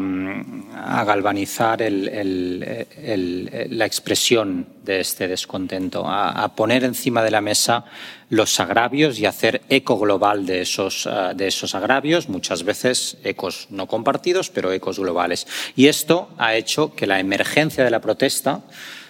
[1.05, 7.85] galvanizar la expresión de este descontento, a, poner encima de la mesa
[8.29, 13.67] los agravios y hacer eco global de esos, ah, de esos agravios, muchas veces ecos
[13.69, 15.45] no compartidos, pero ecos globales.
[15.75, 18.61] Y esto ha hecho que la emergencia de la protesta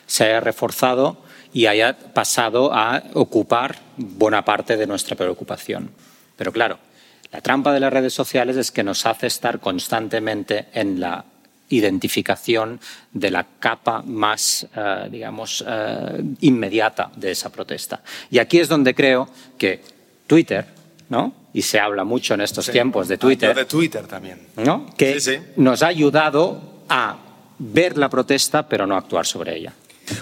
[0.08, 1.18] se haya reforzado
[1.54, 5.90] y haya pasado a ocupar buena parte de nuestra preocupación.
[6.36, 6.78] Pero claro,
[7.32, 11.26] la trampa de las redes sociales es que nos hace estar constantemente en la
[11.70, 12.80] identificación
[13.12, 18.02] de la capa más, eh, digamos, eh, inmediata de esa protesta.
[18.32, 19.28] Y aquí es donde creo
[19.58, 19.84] que
[20.26, 20.66] Twitter,
[21.10, 21.34] ¿no?
[21.54, 23.54] Y se habla mucho en estos tiempos de Twitter.
[23.54, 24.40] de Twitter también.
[24.58, 24.86] ¿No?
[24.96, 27.18] Que nos ha ayudado a
[27.60, 29.74] ver la protesta, pero no actuar sobre ella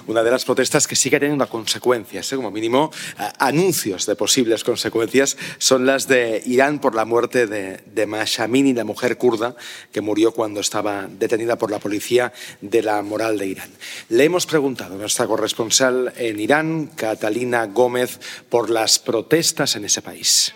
[0.08, 2.36] una de las protestas que sigue teniendo consecuencias, ¿eh?
[2.36, 2.92] como mínimo
[3.40, 8.84] anuncios de posibles consecuencias, son las de Irán por la muerte de, de Mashamini, la
[8.84, 9.56] mujer kurda
[9.92, 13.70] que murió cuando estaba detenida por la policía de la moral de Irán.
[14.10, 18.20] Le hemos preguntado a nuestra corresponsal en Irán, Catalina Gómez,
[18.50, 20.54] por las protestas en ese país.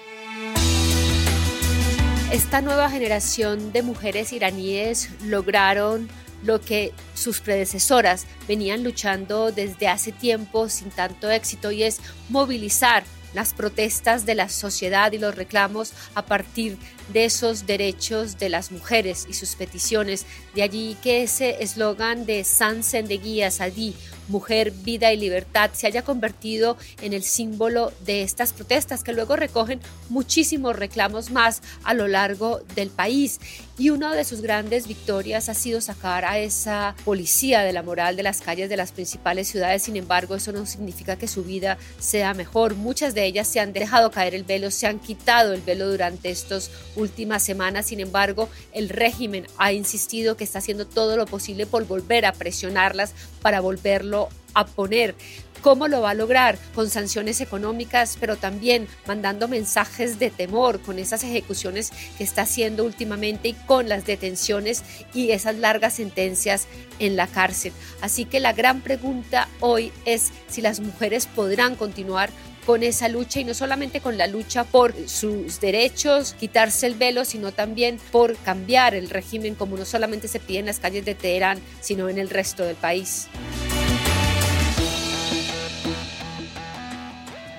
[2.31, 6.07] Esta nueva generación de mujeres iraníes lograron
[6.43, 13.03] lo que sus predecesoras venían luchando desde hace tiempo sin tanto éxito y es movilizar
[13.33, 16.77] las protestas de la sociedad y los reclamos a partir
[17.13, 20.25] de esos derechos de las mujeres y sus peticiones.
[20.55, 23.95] De allí que ese eslogan de San Guía Sadi,
[24.27, 29.35] mujer, vida y libertad, se haya convertido en el símbolo de estas protestas que luego
[29.35, 29.79] recogen
[30.09, 33.39] muchísimos reclamos más a lo largo del país.
[33.77, 38.17] Y una de sus grandes victorias ha sido sacar a esa policía de la moral
[38.17, 39.83] de las calles de las principales ciudades.
[39.83, 42.75] Sin embargo, eso no significa que su vida sea mejor.
[42.75, 46.29] Muchas de ellas se han dejado caer el velo, se han quitado el velo durante
[46.29, 47.87] estas últimas semanas.
[47.87, 52.33] Sin embargo, el régimen ha insistido que está haciendo todo lo posible por volver a
[52.33, 55.15] presionarlas para volverlo a poner.
[55.61, 56.57] ¿Cómo lo va a lograr?
[56.73, 62.85] Con sanciones económicas, pero también mandando mensajes de temor con esas ejecuciones que está haciendo
[62.85, 64.83] últimamente y con las detenciones
[65.13, 66.67] y esas largas sentencias
[66.99, 67.73] en la cárcel.
[67.99, 72.29] Así que la gran pregunta hoy es si las mujeres podrán continuar
[72.69, 77.25] con esa lucha y no solamente con la lucha por sus derechos, quitarse el velo,
[77.25, 81.15] sino también por cambiar el régimen como no solamente se pide en las calles de
[81.15, 83.27] Teherán, sino en el resto del país.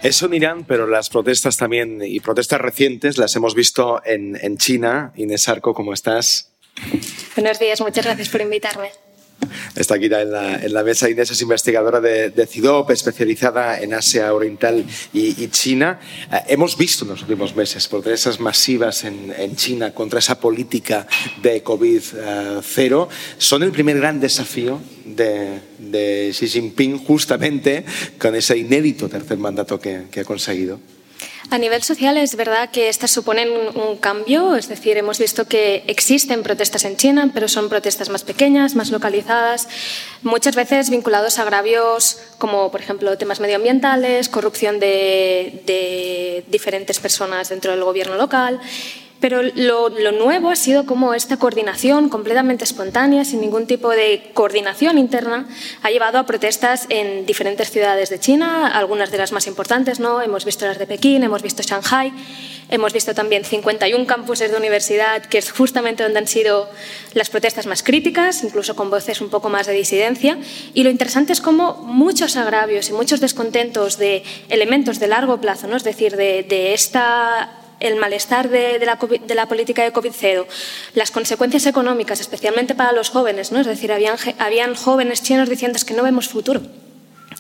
[0.05, 4.59] Eso en Irán, pero las protestas también, y protestas recientes, las hemos visto en, en
[4.59, 5.13] China.
[5.17, 6.53] Inés Arco, ¿cómo estás?
[7.35, 8.93] Buenos días, muchas gracias por invitarme.
[9.74, 11.09] Está aquí en la, mesa.
[11.09, 16.01] Inés es investigadora de, CIDOP, especializada en Asia Oriental y, China.
[16.32, 21.07] Eh, hemos visto en los últimos meses protestas masivas en, China contra esa política
[21.43, 23.09] de COVID-0.
[23.09, 27.84] Eh, Son el primer gran desafío de, Xi Jinping, justamente
[28.18, 30.78] con ese inédito tercer mandato que ha conseguido.
[31.53, 35.83] A nivel social es verdad que estas suponen un cambio, es decir, hemos visto que
[35.89, 39.69] existen protestas en China, pero son protestas más pequeñas, más localizadas,
[40.23, 47.49] muchas veces vinculados a agravios como, por ejemplo, temas medioambientales, corrupción de, de diferentes personas
[47.49, 48.61] dentro del gobierno local
[49.21, 54.97] pero lo, nuevo ha sido como esta coordinación completamente espontánea, sin ningún tipo de coordinación
[54.97, 55.47] interna,
[55.83, 60.23] ha llevado a protestas en diferentes ciudades de China, algunas de las más importantes, ¿no?
[60.23, 62.12] Hemos visto las de Pekín, hemos visto Shanghai,
[62.71, 66.71] hemos visto también 51 campuses de universidad, que es justamente donde han sido
[67.12, 70.39] las protestas más críticas, incluso con voces un poco más de disidencia.
[70.73, 75.66] Y lo interesante es cómo muchos agravios y muchos descontentos de elementos de largo plazo,
[75.66, 75.77] ¿no?
[75.77, 80.47] es decir, de, de esta el malestar de, la, política de COVID-0,
[80.95, 83.61] las consecuencias económicas, especialmente para los jóvenes, ¿no?
[83.61, 86.61] es decir, habían, habían jóvenes chinos diciendo que no vemos futuro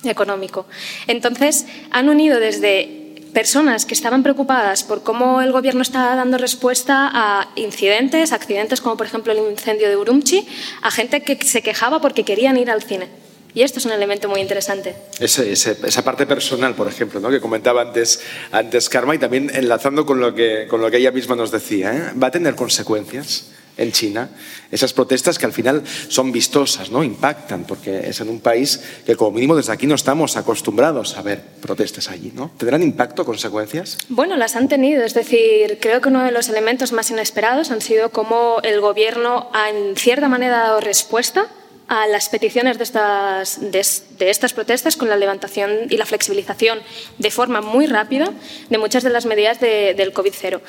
[0.04, 0.66] económico.
[1.06, 3.00] Entonces, han unido desde
[3.34, 8.96] personas que estaban preocupadas por cómo el gobierno estaba dando respuesta a incidentes, accidentes como
[8.96, 10.46] por ejemplo el incendio de Urumqi,
[10.82, 13.29] a gente que se quejaba porque querían ir al cine.
[13.54, 14.94] Y esto es un elemento muy interesante.
[15.18, 17.30] Esa parte personal, por ejemplo, ¿no?
[17.30, 18.20] que comentaba antes,
[18.52, 21.94] antes Karma, y también enlazando con lo que, con lo que ella misma nos decía,
[21.94, 22.02] ¿eh?
[22.20, 23.46] ¿va a tener consecuencias?
[23.80, 24.28] en China,
[24.70, 27.02] esas protestas que al final son vistosas, ¿no?
[27.02, 31.22] impactan, porque es en un país que como mínimo desde aquí no estamos acostumbrados a
[31.22, 32.30] ver protestas allí.
[32.34, 32.50] ¿no?
[32.58, 33.96] ¿Tendrán impacto, consecuencias?
[34.08, 35.02] Bueno, las han tenido.
[35.02, 39.48] Es decir, creo que uno de los elementos más inesperados han sido cómo el gobierno
[39.54, 41.48] ha en cierta manera dado respuesta
[41.90, 46.78] a las peticiones de estas, de, estas protestas con la levantación y la flexibilización
[47.18, 48.30] de forma muy rápida
[48.68, 50.60] de muchas de las medidas del COVID-0.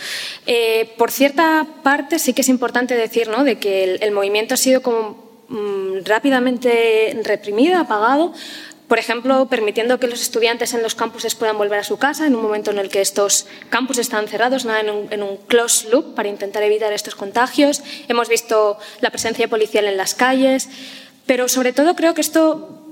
[0.47, 3.43] Eh, por cierta parte, sí que es importante decir ¿no?
[3.43, 8.33] de que el, movimiento ha sido como mm, rápidamente reprimido, apagado,
[8.87, 12.35] por ejemplo, permitiendo que los estudiantes en los campuses puedan volver a su casa en
[12.35, 15.39] un momento en el que estos campus están cerrados, nada en un, en un
[15.91, 17.83] loop para intentar evitar estos contagios.
[18.09, 20.67] Hemos visto la presencia policial en las calles.
[21.31, 22.83] Pero sobre todo creo que esto,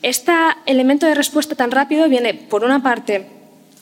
[0.00, 0.32] este
[0.64, 3.26] elemento de respuesta tan rápido viene, por una parte,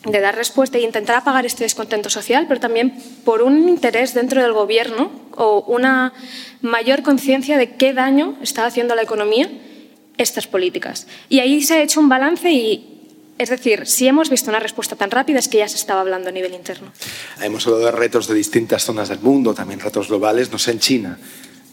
[0.04, 4.42] de dar respuesta e intentar apagar este descontento social, pero también por un interés dentro
[4.42, 6.12] del gobierno o una
[6.60, 9.48] mayor conciencia de qué daño está haciendo a la economía
[10.18, 11.06] estas políticas.
[11.28, 13.06] Y ahí se ha hecho un balance y
[13.38, 16.30] es decir, si hemos visto una respuesta tan rápida es que ya se estaba hablando
[16.30, 16.90] a nivel interno.
[17.40, 20.80] Hemos hablado de retos de distintas zonas del mundo, también retos globales, no sé en
[20.80, 21.18] China,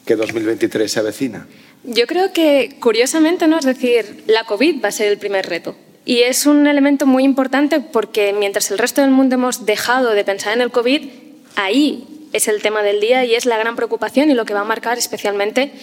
[0.07, 1.47] que 2023 se avecina.
[1.83, 3.59] Yo creo que, curiosamente, ¿no?
[3.59, 5.75] es decir, la COVID va a ser el primer reto.
[6.05, 10.23] Y es un elemento muy importante porque mientras el resto del mundo hemos dejado de
[10.23, 11.09] pensar en el COVID,
[11.55, 14.61] ahí es el tema del día y es la gran preocupación y lo que va
[14.61, 15.73] a marcar especialmente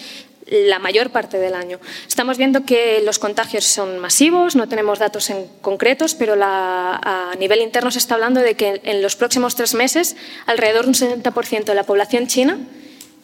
[0.47, 1.79] la mayor parte del año.
[2.07, 7.35] Estamos viendo que los contagios son masivos, no tenemos datos en concretos, pero la, a
[7.39, 10.15] nivel interno se está hablando de que en los próximos tres meses
[10.45, 12.59] alrededor de un 70% de la población china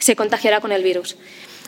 [0.04, 1.18] se contagiará con el virus.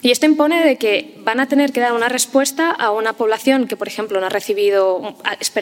[0.03, 3.67] Y esto impone de que van a tener que dar una respuesta a una población
[3.67, 5.15] que, por ejemplo, no ha recibido,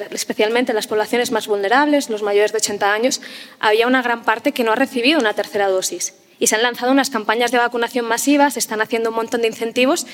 [0.10, 3.22] especialmente las poblaciones más vulnerables, los mayores de 80 años,
[3.60, 6.16] había una gran parte que no ha recibido una tercera dosis.
[6.40, 9.48] Y se han lanzado unas campañas de vacunación masivas, se están haciendo un montón de
[9.48, 10.08] incentivos,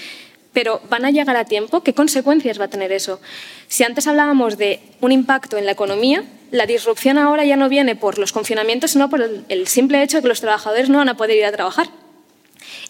[0.51, 1.82] pero ¿van a llegar a tiempo?
[1.82, 3.22] ¿Qué consecuencias va a tener eso?
[3.70, 7.95] Si antes hablábamos de un impacto en la economía, la disrupción ahora ya no viene
[7.95, 11.16] por los confinamientos, sino por el simple hecho de que los trabajadores no van a
[11.16, 11.88] poder ir a trabajar.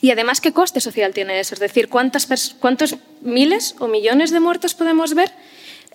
[0.01, 1.53] Y además, ¿qué coste social tiene eso?
[1.53, 2.27] Es decir, ¿cuántas
[2.59, 5.31] ¿cuántos miles o millones de muertos podemos ver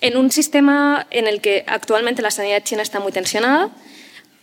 [0.01, 3.69] en un sistema en el que actualmente la sanidad china está muy tensionada?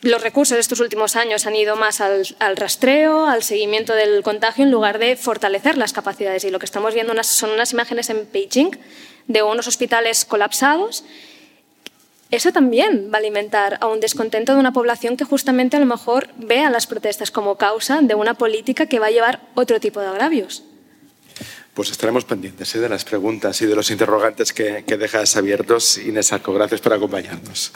[0.03, 2.25] Los recursos de estos últimos años han ido más al,
[2.57, 6.45] rastreo, al seguimiento del contagio, en lugar de fortalecer las capacidades.
[6.45, 8.71] Y lo que estamos viendo son unas imágenes en Beijing
[9.27, 11.05] de unos hospitales colapsados
[12.31, 15.87] eso también va a alimentar a un descontento de una población que justamente a lo
[15.87, 19.81] mejor ve a las protestas como causa de una política que va a llevar otro
[19.81, 20.63] tipo de agravios.
[21.75, 22.81] Pues estaremos pendientes ¿eh?
[22.81, 25.99] de las preguntas y de los interrogantes que, que dejas abiertos.
[25.99, 27.73] Inés Arco, gracias por acompañarnos.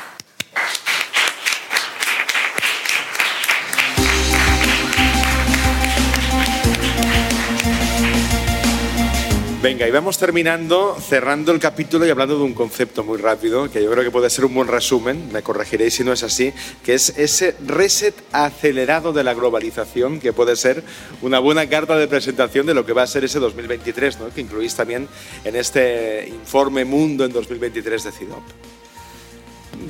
[9.64, 13.82] Venga, y vamos terminando, cerrando el capítulo y hablando de un concepto muy rápido, que
[13.82, 16.52] yo creo que puede ser un buen resumen, me corregiréis si no es así,
[16.84, 20.82] que es ese reset acelerado de la globalización, que puede ser
[21.22, 24.28] una buena carta de presentación de lo que va a ser ese 2023, ¿no?
[24.28, 25.08] que incluís también
[25.44, 28.42] en este informe Mundo en 2023 de CIDOP.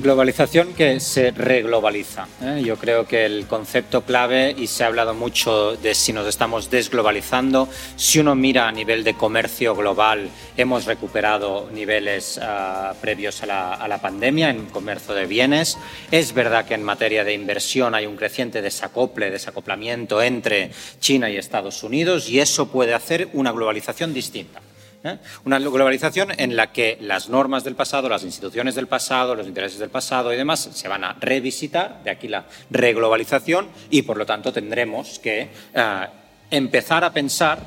[0.01, 2.27] Globalización que se reglobaliza.
[2.41, 2.61] ¿eh?
[2.65, 6.69] Yo creo que el concepto clave, y se ha hablado mucho de si nos estamos
[6.69, 13.45] desglobalizando, si uno mira a nivel de comercio global, hemos recuperado niveles uh, previos a
[13.45, 15.77] la, a la, pandemia en comercio de bienes.
[16.11, 21.37] Es verdad que en materia de inversión hay un creciente desacople, desacoplamiento entre China y
[21.37, 24.61] Estados Unidos, y eso puede hacer una globalización distinta.
[25.05, 25.17] ¿Eh?
[25.45, 29.79] Una globalización en la que las normas del pasado, las instituciones del pasado, los intereses
[29.79, 34.25] del pasado y demás se van a revisitar, de aquí la reglobalización, y por lo
[34.25, 36.07] tanto tendremos que eh,
[36.51, 37.59] empezar a pensar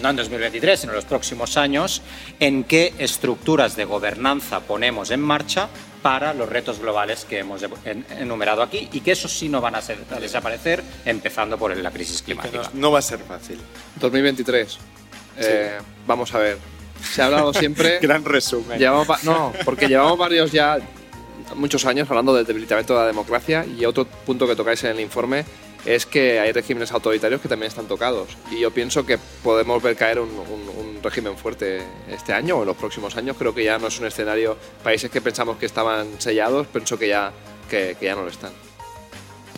[0.00, 2.00] no en 2023, sino en los próximos años,
[2.40, 5.68] en qué estructuras de gobernanza ponemos en marcha
[6.02, 7.62] para los retos globales que hemos
[8.18, 11.90] enumerado aquí y que eso sí no van a, ser, a desaparecer, empezando por la
[11.90, 12.70] crisis climática.
[12.72, 13.58] No, no, va a ser fácil.
[13.96, 14.78] 2023.
[15.38, 16.58] Eh, vamos a ver.
[17.02, 17.98] Se ha hablado siempre.
[18.02, 18.78] Gran resumen.
[18.78, 20.78] Llevamos, no, porque llevamos varios ya,
[21.56, 25.00] muchos años hablando del debilitamiento de la democracia y otro punto que tocáis en el
[25.00, 25.44] informe
[25.84, 28.28] es que hay regímenes autoritarios que también están tocados.
[28.50, 32.60] Y yo pienso que podemos ver caer un, un, un, régimen fuerte este año o
[32.60, 33.36] en los próximos años.
[33.36, 34.56] Creo que ya no es un escenario.
[34.84, 37.32] Países que pensamos que estaban sellados, pienso que ya
[37.68, 38.52] que, que ya no lo están.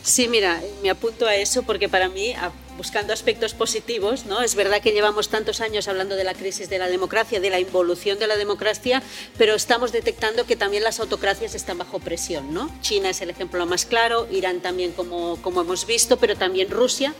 [0.02, 2.34] Sí, mira, me apunto a eso porque para mí,
[2.76, 4.42] buscando aspectos positivos, ¿no?
[4.42, 7.60] Es verdad que llevamos tantos años hablando de la crisis de la democracia, de la
[7.60, 9.02] involución de la democracia,
[9.38, 12.70] pero estamos detectando que también las autocracias están bajo presión, ¿no?
[12.80, 17.14] China es el ejemplo más claro, Irán también como, como hemos visto, pero también Rusia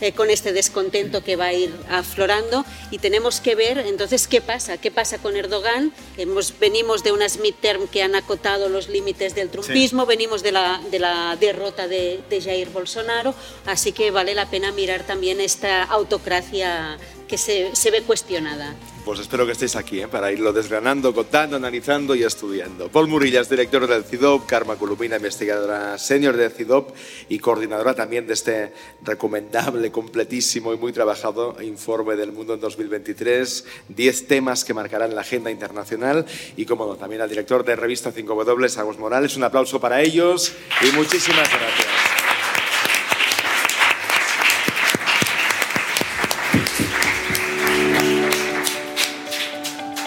[0.00, 2.64] eh, con este descontento que va a ir aflorando.
[2.90, 5.92] Y tenemos que ver entonces qué pasa, qué pasa con Erdogan.
[6.16, 10.80] Hemos, venimos de unas midterm que han acotado los límites del trumpismo, venimos de la,
[10.90, 13.34] de la derrota de, de Jair Bolsonaro,
[13.66, 18.74] así que vale la pena mirar también esta autocracia que se, se ve cuestionada.
[19.04, 20.08] Pues espero que estéis aquí ¿eh?
[20.08, 22.88] para irlo desgranando, contando, analizando y estudiando.
[22.88, 26.96] Paul Murillas, director del CIDOP, Karma Columina, investigadora senior del CIDOP
[27.28, 28.72] y coordinadora también de este
[29.02, 33.66] recomendable, completísimo y muy trabajado informe del mundo en 2023.
[33.88, 36.24] 10 temas que marcarán la agenda internacional
[36.56, 39.36] y, como no, también al director de revista 5W, Agos Morales.
[39.36, 42.03] Un aplauso para ellos y muchísimas gracias.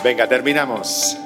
[0.08, 1.18] Venga, terminamos.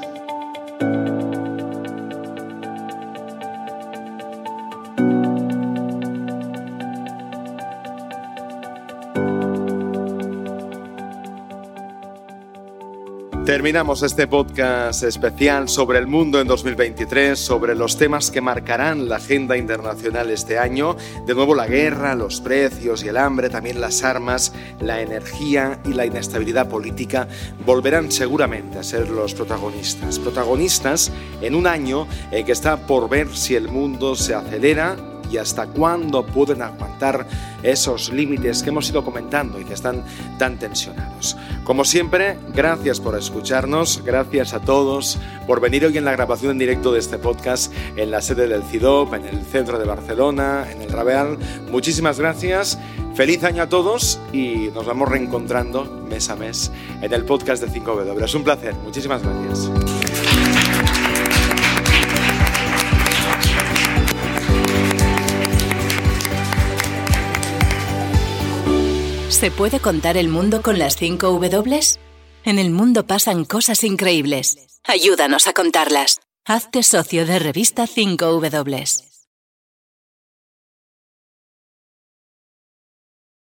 [13.62, 19.18] Terminamos este podcast especial sobre el mundo en 2023, sobre los temas que marcarán la
[19.18, 20.95] agenda internacional este año.
[21.28, 25.89] De nuevo la guerra, los precios y el hambre, también las armas, la energía y
[25.89, 27.28] la inestabilidad política
[27.64, 30.18] volverán seguramente a ser los protagonistas.
[30.18, 35.38] Protagonistas en un año en que está por ver si el mundo se acelera y
[35.38, 37.25] hasta cuándo pueden aguantar
[37.63, 40.03] esos límites que hemos ido comentando y que están
[40.38, 41.38] tan tensionados.
[41.63, 46.57] Como siempre, gracias por escucharnos, gracias a todos por venir hoy en la grabación en
[46.57, 50.82] directo de este podcast en la sede del CIDOP, en el centro de Barcelona, en
[50.82, 51.38] el Rabeal.
[51.71, 52.77] Muchísimas gracias,
[53.15, 56.71] feliz año a todos y nos vamos reencontrando mes a mes
[57.01, 58.23] en el podcast de 5W.
[58.23, 60.40] Es un placer, muchísimas gracias.
[69.41, 71.79] ¿Se puede contar el mundo con las 5 W?
[72.45, 74.79] En el mundo pasan cosas increíbles.
[74.83, 76.19] Ayúdanos a contarlas.
[76.45, 79.11] Hazte socio de revista 5 W.